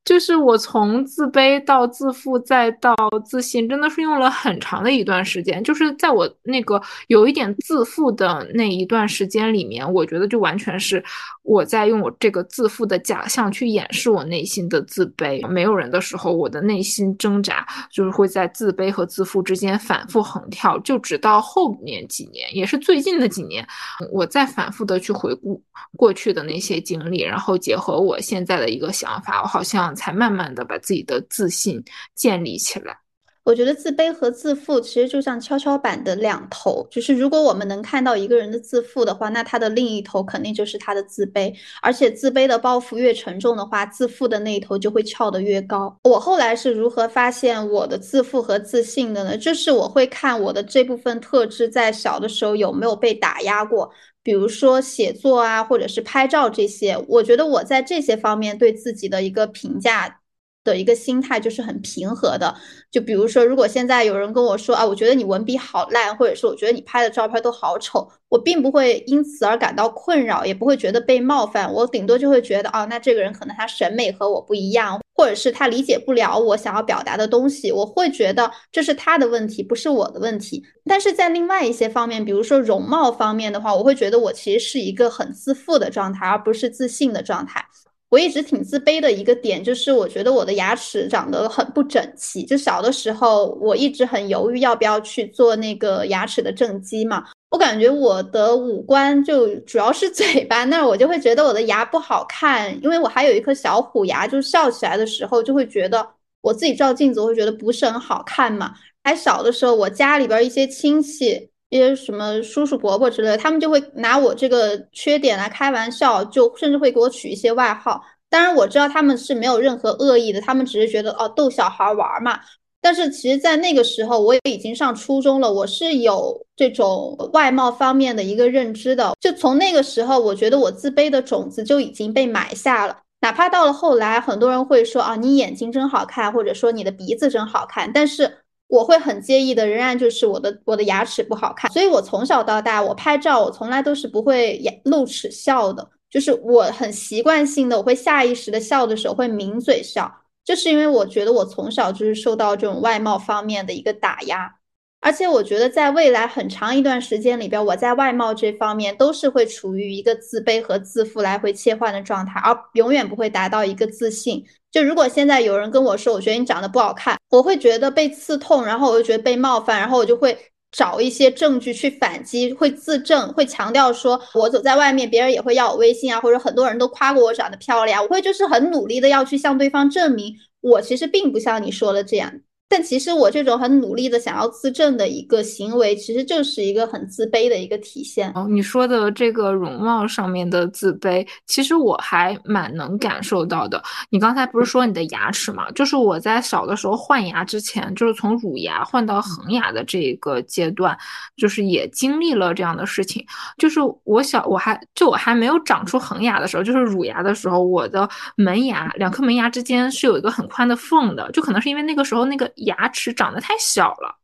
[0.04, 5.62] 就是我从自卑到自负再到自信，真的是用了很长的一段时间。
[5.62, 11.02] 就是在我那个有一点自负的那一段时间里面，我觉得就完全是
[11.42, 15.46] 我在用我这个自负的假象去掩饰我内心的自卑。
[15.48, 20.78] 没有人的时候，我的内心挣扎就是会在自卑和自负之间反复横跳。
[20.80, 23.66] 就直到后面几年，也是最近的几年，
[24.10, 25.62] 我在反复的去回顾。
[25.96, 31.82] 过去的那些经历，然后结合我现在的一个想法，我好像才慢慢的把自己的自信
[32.14, 32.96] 建立起来。
[33.44, 45.94] 我觉得自卑和自负其实就像跷跷板的两头，就是如果我们能看到一个人的自负的话，那他的另一头肯定就是他的自卑，而且自卑的包袱越沉重的话，自负的那一头就会翘得越高。
[46.04, 49.36] 我后来是如何发现我的自负和自信的呢？
[49.36, 53.90] 就是我会看我的这部分特质在小的时候有没有被打压过。
[54.24, 60.20] 比如说写作啊，或者是拍照这些，我觉得我在这些方面对自己的一个评价
[60.64, 62.56] 的一个心态就是很平和的。
[62.90, 71.70] 就比如说，如果现在有人跟我说啊，我觉得你文笔好烂，或者是我觉得你拍的照片都好丑，我并不会因此而感到困扰，也不会觉得被冒犯。
[71.70, 75.03] 我顶多就会觉得，哦，那这个人可能他审美和我不一样。
[75.14, 80.64] 或者是他理解不了我想要表达的东西，我会觉得这是他的问题，不是我的问题。
[80.84, 87.64] 但是在另外一些方面，比如说容貌方面的话，我会觉得我其实是一个很自负的状态，而不是自信的状态。
[88.10, 92.44] 我一直挺自卑的一个点就是，我觉得我的牙齿长得很不整齐。
[92.44, 97.24] 就小的时候，我一直很犹豫要不要去做那个牙齿的正畸嘛。
[97.54, 106.04] 我感觉我的五官就主要是 嘴巴那儿，我就会觉得我的牙不好看，因为我还有一颗小虎牙，就笑起来的时候就会觉得
[106.40, 108.74] 我自己照镜子，我会觉得不是很好看嘛。
[109.04, 118.02] 还小的时候，我家里边一些亲戚，一些什么叔叔伯伯之类的，他们就会拿我这个缺点来开玩笑，就甚至会给我取一些外号。
[118.28, 122.40] 当然我知道他们是没有任何恶意的，他们只是觉得哦逗小孩玩嘛。
[122.84, 129.14] 但是其实，在那个时候，我也已经上初中了，我是有这种外貌方面的一个认知的。
[129.18, 132.98] 就从那个时候，我觉得我自卑的种子就已经被埋下了。
[133.22, 138.30] 哪怕到了后来，很多人会说啊，你眼睛真好看，或者说你的鼻子真好看，但是
[138.68, 141.72] 我会很介意的，仍然就是我的我的牙齿不好看。
[141.72, 150.14] 所以我从小到大，我拍照我从来都是不会露齿笑的，就是我很习惯性的，我会下意识的笑的时候会抿嘴笑。
[150.44, 154.56] 就是因为我觉得我从小就是受到这种外貌方面的一个打压，
[155.00, 164.44] 而且我觉得在未来很长一段时间里边，我在外貌这方面都是会处于一个自卑和自负来回切换的状态，而永远不会达到一个自信。
[164.70, 170.38] 就如果现在有人跟我说，我觉得你长得不好看，我会觉得被刺痛，然后我就觉得被冒犯，然后我就会。
[170.76, 182.40] 找一些证据去反击，会自证，会强调说，我走在外面，别人也会要我微信啊，或者很多人都夸过我长得漂亮，我会就是很努力的要去向对方证明，我其实并不像你说的这样。
[182.74, 188.28] 但其实我这种很努力的想要自证的一个行为，其实就是一个很自卑的一个体现。
[188.34, 193.80] 哦，你说的这个容貌上面的自卑，其实我还蛮能感受到的。
[194.10, 195.70] 你刚才不是说你的牙齿嘛？
[195.70, 200.98] 就是我在小的时候换牙之前，就是从乳牙换到恒牙的这个阶段，
[201.36, 203.24] 就是也经历了这样的事情。
[203.56, 212.50] 就是我小我还就我还没有长出恒牙的时候，就是乳牙的时候，我的门牙两颗门牙之间是有一个很宽的缝的，就可能是因为那个时候那个。
[212.64, 214.14] 牙齿长得太小了，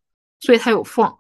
[0.40, 1.10] 所以它有缝。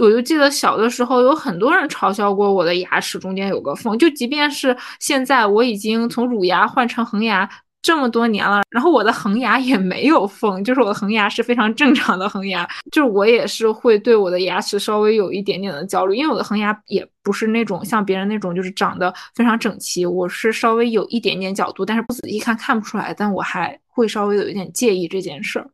[0.00, 7.48] 我就记得小的时候有很多人嘲笑过我的牙齿中间有个缝，就即便是现在我已经从乳牙换成恒牙
[7.82, 12.64] 这么多年了，然后我的恒牙也没有缝，就是我的恒牙是非常正常的恒牙。
[12.92, 25.68] 就是我也是会对我的牙齿稍微有一点点的焦虑，因为我的恒牙也不是那种像别人那种就是长得非常整齐，我是稍微有一点点角度，但是不仔细看看不出来，但我还会稍微有一点介意这件事儿。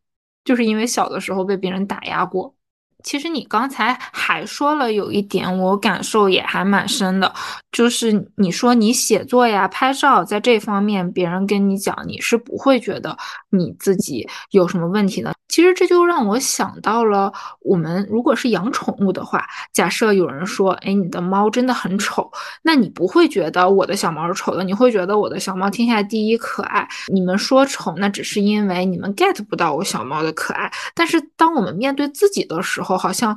[0.45, 2.55] 就是因为小的时候被别人打压过。
[3.03, 7.31] 其实你刚才还说了有一点，我感受也还蛮深的，
[7.71, 13.15] 就是你说你写作呀、拍照，在这方面别人跟你讲，你是不会觉得
[13.51, 15.35] 你自己有什么问题的。
[15.49, 22.31] 其实这就让我想到了，我们如果是养宠物的话，假设有人说，哎，你的猫真的很丑，
[22.63, 26.89] 那你不会觉得我的小猫是丑的，你会觉得我的小猫天下第一可爱。
[27.09, 30.71] 你们说丑，那只是因为你们 get 不到我小猫的可爱。
[30.95, 33.37] 但是当我们面对自己的时候，好像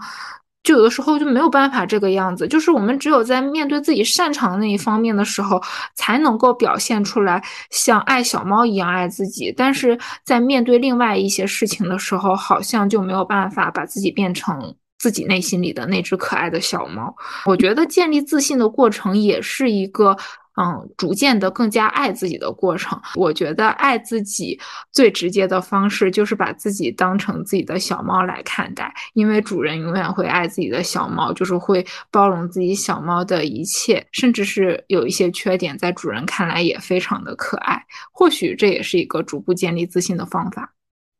[0.68, 5.62] 就有的时候就没有办法这个样子，就是我们只有在面对自己擅长的那一方面的时候，
[5.96, 7.42] 才能够表现出来
[7.72, 9.50] 像爱小猫一样爱自己。
[9.56, 17.16] 但是在面对另外一些事情的时候，好像就没有办法把自己变成自己内心里的那只可爱的小猫。
[17.46, 20.18] 我觉得建立自信的过程也是一个
[20.60, 23.00] 嗯，逐渐的更加爱自己的过程。
[23.16, 24.60] 我觉得爱自己
[24.92, 37.80] 最直接的方式就是把自己当成自己的小猫来看待，因为主人永远会爱自己的小猫，就是会包容自己小猫的一切，甚至是有一些缺点，在主人看来也非常的可爱。
[38.12, 40.74] 或许这也是一个逐步建立自信的方法。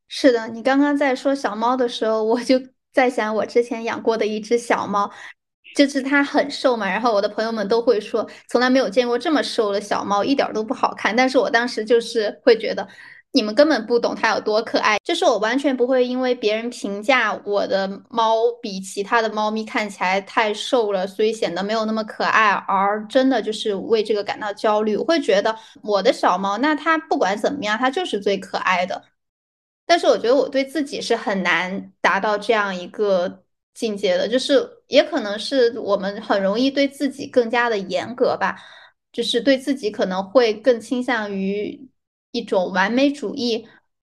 [0.08, 2.60] 是的，你刚刚在说小猫的时候，我就
[2.92, 5.08] 在想我之前养过的一只小猫。
[5.74, 11.14] 就是它很瘦嘛，然后我的朋友们都会说，从来没有见过这么瘦的小猫，一点都不好看。
[11.14, 12.86] 但是我当时就是会觉得，
[13.32, 14.98] 你们根本不懂它有多可爱。
[15.04, 24.96] 就是我完全不会因为别人评价我的猫比其他的猫咪看起来太瘦了，所以显得没有那么可爱，而真的就是为这个感到焦虑。
[24.96, 29.04] 我会觉得我的小猫，那它不管怎么样，它就是最可爱的。
[29.86, 33.44] 但是我觉得我对自己是很难达到这样一个。
[33.78, 38.56] 境界的，就是也可能是我们很容易对自己更加的严格吧，
[39.12, 41.88] 就是对自己可能会更倾向于
[42.32, 43.64] 一种完美主义。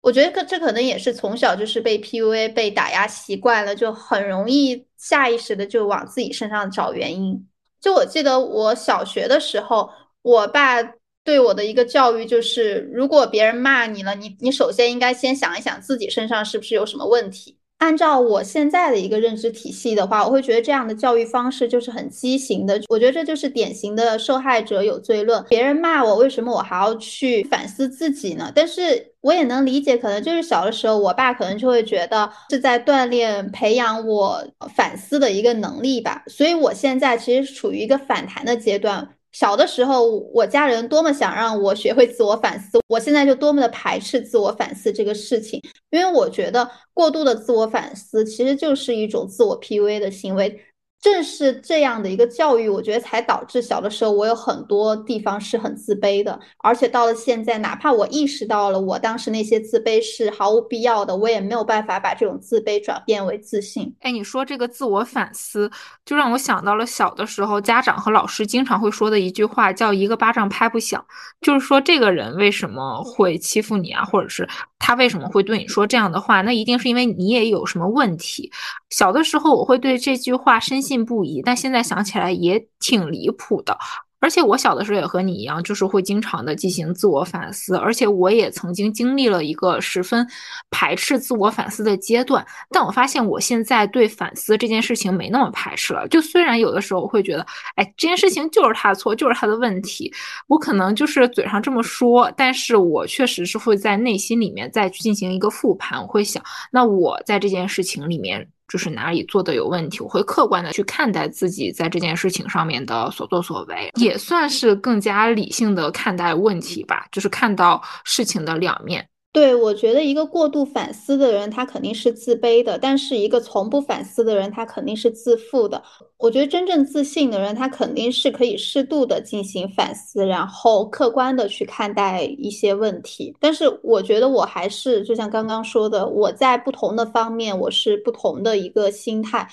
[0.00, 7.46] 我觉得这可能也是从小就是被 PUA 被打压习惯了，就很容易下意识的就往自己身上找原因。
[7.82, 9.90] 就我记得我小学的时候，
[10.22, 10.82] 我爸
[11.22, 17.59] 对我的一个教育就是，如果别人骂你了，你你首先应该先想一想自己身上是不是有什么问题。
[17.80, 22.80] 按照我现在的一个认知体系的话，我会觉得这样的教育方式就是很畸形的。
[22.88, 25.42] 我觉得这就是典型的受害者有罪论。
[25.48, 28.52] 别人骂我，为什么我还要去反思自己呢？
[28.54, 34.44] 但是我也能理解，可能就是小的时候，我爸可能就会觉得是在锻炼、培养我
[34.76, 36.22] 反思的一个能力吧。
[36.26, 39.08] 所以我现在其实处于一个反弹的阶段。
[39.32, 45.60] 小的时候，我家人多么想让我学会自我反思，我现在就多么的排斥自我反思这个事情，
[45.90, 50.60] 因为我觉得过度的自我反思其实就是一种自我 PUA 的行为。
[51.00, 63.94] 正是这样的一个教育，我觉得才导致小的时候我有很多地方是很自卑的，而且到了现在，哪怕我意识到了我当时那些自卑是毫无必要的，我也没有办法把这种自卑转变为自信。
[64.00, 65.70] 哎，你说这个自我反思，
[66.04, 71.02] 就让我想到了小的时候家长和老师经常会说的一句话，叫一个巴掌拍不响，
[71.40, 74.46] 就是说这个人为什么会欺负你啊，或者是
[74.80, 78.50] 他为什么会对你说这样的话，那一定是因为你也有什么问题。
[78.88, 81.04] 小的时候我会对这句话深信。
[81.04, 83.78] 不疑，但现在想起来也挺离谱的。
[84.20, 90.26] 而且我小的时候也和你一样，就是会经常的进行自我反思，而且我也曾经经历了一个十分
[90.70, 92.46] 排斥自我反思的阶段。
[92.70, 96.06] 但我发现我现在对反思这件事情没那么排斥了。
[96.08, 97.46] 就虽然有的时候我会觉得，
[97.76, 100.12] 哎，这件事情就是他的错，就是他的问题，
[100.46, 106.00] 我可能就是嘴上这么说，但是我确实是会在内心里面再去进行一个复盘。
[106.00, 108.46] 我会想，那我在这件事情里面。
[108.70, 117.06] 就是哪里做的有问题，我会客观的去看待自己在这件事情上面的所作所为，也算是更加理性的看待问题吧。
[117.10, 119.04] 就是看到事情的两面。
[119.32, 125.80] 对，我觉得一个过度反思的人，他肯定是自卑的；但是一个从不反思的人，他肯定是自负的。
[126.16, 133.32] 我觉得真正自信的人，他肯定是可以适度的进行反思，然后客观的去看待一些问题。
[133.38, 139.48] 但是我觉得我还是就像刚刚说的，我在不同的方面，我是不同的一个心态。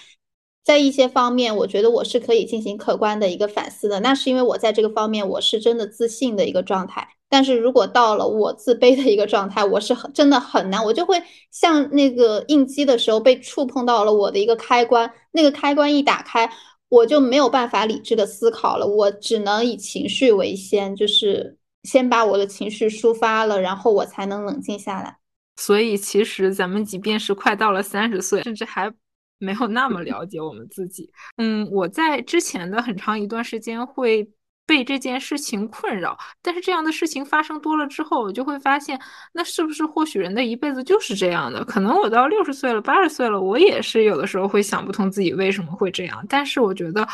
[0.64, 7.17] 在一些方面，我觉得我是可以进行客观的一个反思的，那是因为我在这个方面我是真的自信的一个状态。
[7.30, 11.22] 但是如果到了我自卑的一个状态，我是很真的很难，我就会
[11.52, 16.50] 像那个应激的时候被触碰到了我的一个开关，那个开关一打开，
[16.90, 25.18] 我就没有办法理智的思考了，我只能以情绪为先，就是先把我的情绪抒发了，然后我才能冷静下来。
[25.56, 28.94] 所以其实咱们即便是快到了三十岁，甚至还。
[29.40, 31.12] 没有那么了解我们自己。
[31.36, 34.28] 嗯，我在之前的很长一段时间会
[34.68, 39.00] 被这件事情困扰，但是这样的事情发生多了之后，我就会发现，
[39.32, 41.64] 那是不是或许人的一辈子就是这样的？
[41.64, 46.24] 可能我到六十岁了、八十岁了，我也是有的时候会想不通自己为什么会这样。
[46.28, 47.08] 但是我觉得，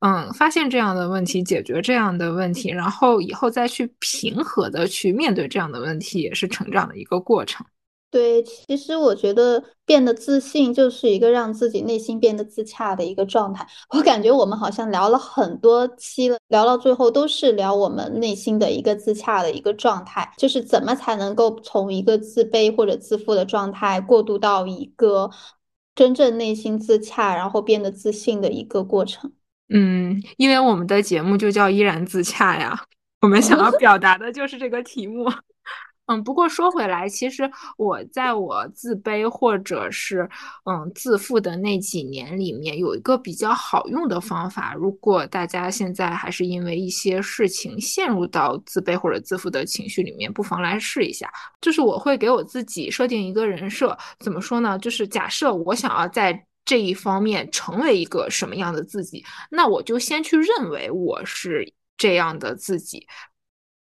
[0.00, 7.64] 嗯，发现这样的问题，解决这样的问题，然后以后再去平和的去面对这样的问题，也是成长的一个过程。
[8.14, 13.66] 对，其实我觉得变得自信就是一个让自己内心变得自洽的一个状态。
[13.90, 25.28] 我感觉我们好像聊了很多期了，聊到最后都是聊我们内心的一个自洽的一个状态，就是怎么才能够从一个自卑或者自负的状态过渡到一个
[25.96, 29.32] 真正内心自洽，然后变得自信的一个过程。
[29.70, 32.80] 嗯，因为我们的节目就叫依然自洽呀，
[33.22, 35.28] 我们想要 表达的就是这个题目。
[36.06, 40.28] 嗯，不过说回来，其实我在我自卑或者是
[40.64, 44.74] 嗯自负的那几年里面，有一个比较好用的方法。
[44.74, 51.30] 如果大家现在还是因为一些事情陷入到自卑或者自负的情绪里面，不妨来试一下。
[51.62, 54.78] 就是我会给我自己设定一个人设，怎么说呢？
[54.78, 63.06] 就是假设我想要在这一方面成为一个什么样的自己，那我就先去认为我是这样的自己。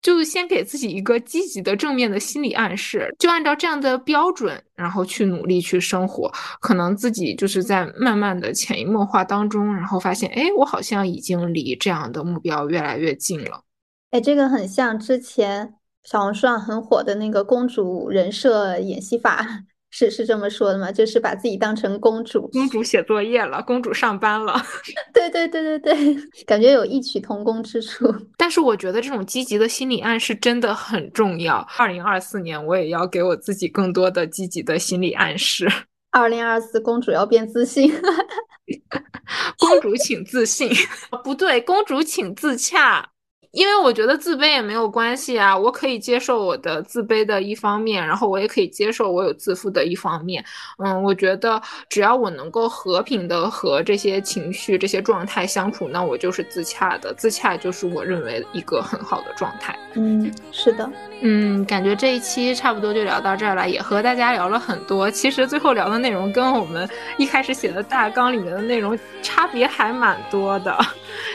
[0.03, 6.31] 就先给自己一个积极的、正面的心理暗示，就按照这样的标准，然后去努力去生活。
[6.59, 13.63] 可能自己就是在慢慢的潜移默化当中，然后发现，哎，我好像已经离这样的目标越来越近了。
[14.11, 15.73] 哎，这个很像之前
[16.03, 19.63] 小红书上很火的那个公主人设演戏法。
[19.95, 20.91] 是是这么说的吗？
[20.91, 24.59] 就是把自己当成公主，公主写作业了，公主上班了。
[25.13, 26.17] 对对对对对，
[26.47, 28.11] 感觉有异曲同工之处。
[28.35, 31.63] 但是我觉得这种积极的心理暗示真的很重要。
[31.77, 35.71] 二零二四年我也要给我自己更多的积极的心理暗示。
[36.09, 37.93] 二零二四公主要变自信，
[39.59, 40.71] 公主请自信，
[41.23, 43.07] 不对，公主请自洽。
[43.53, 50.43] 因为我觉得自卑也没有关系啊，我可以接受我的自卑的一方面，然后我也可以接受我有自负的一方面。
[50.79, 57.13] 嗯，我觉得只要我能够和平的和这些情绪、这些状态相处，那我就是自洽的。
[57.13, 59.77] 自洽就是我认为一个很好的状态。
[59.93, 60.89] 嗯，是的。
[61.21, 65.11] 嗯，感觉这一期差不多就聊到这儿了，也和大家聊了很多。
[65.11, 66.89] 其实最后聊的内容跟我们
[67.19, 70.75] 一开始写的大纲里面的内容差别还蛮多的，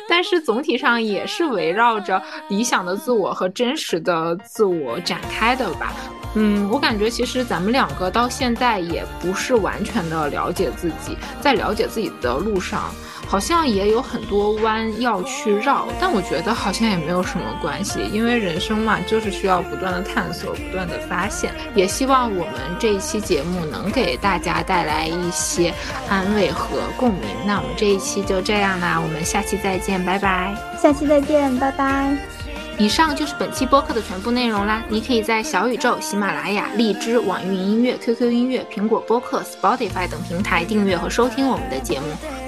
[0.08, 5.92] 但是总体上也是围绕着理想的自我和真实的自我展开的吧。
[6.34, 12.94] 嗯，我感觉其实咱们两个到现在也不是完全的了解自己，在了解自己的路上。
[13.28, 21.52] 好像也有很多弯要去绕，但我觉得好像也没有什么关系，因为人生嘛，就是需要不断的探索，不断的发现。
[21.74, 25.74] 也希望我们这一期节目能给大家带来一些
[26.08, 27.28] 安慰和共鸣。
[27.46, 30.54] 那我们这一期就这样啦，我们下期再见，拜拜。
[30.82, 32.37] 下期再见，拜拜。
[32.78, 34.84] 以上就是本期播客的全部内容啦。
[34.88, 42.06] 你可以在小宇宙、喜马拉雅、荔枝、网易云音乐、QQ 音乐、苹果播客、Spotify 等平台订阅和收听我们的节目。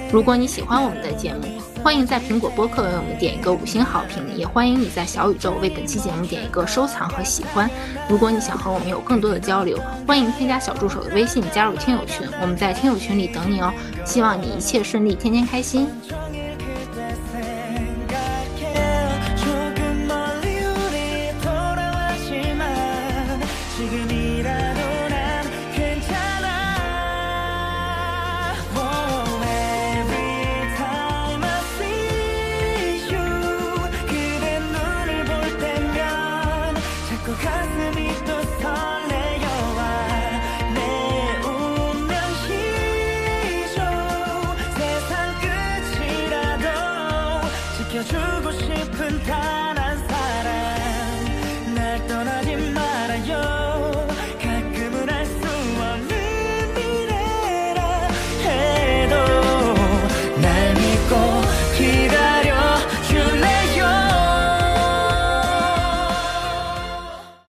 [0.09, 1.41] 如果你喜欢我们的节目，
[1.83, 7.69] 欢迎在苹果播客为我们点一个五星好评，也欢迎你在小宇宙为本期节目点一个收藏和喜欢。
[8.07, 9.77] 如果你想和我们有更多的交流，
[10.07, 13.73] 欢迎添加小助手的微信加入听友群，我们在听友群里等你哦。
[14.05, 15.87] 希望你一切顺利，天天开心。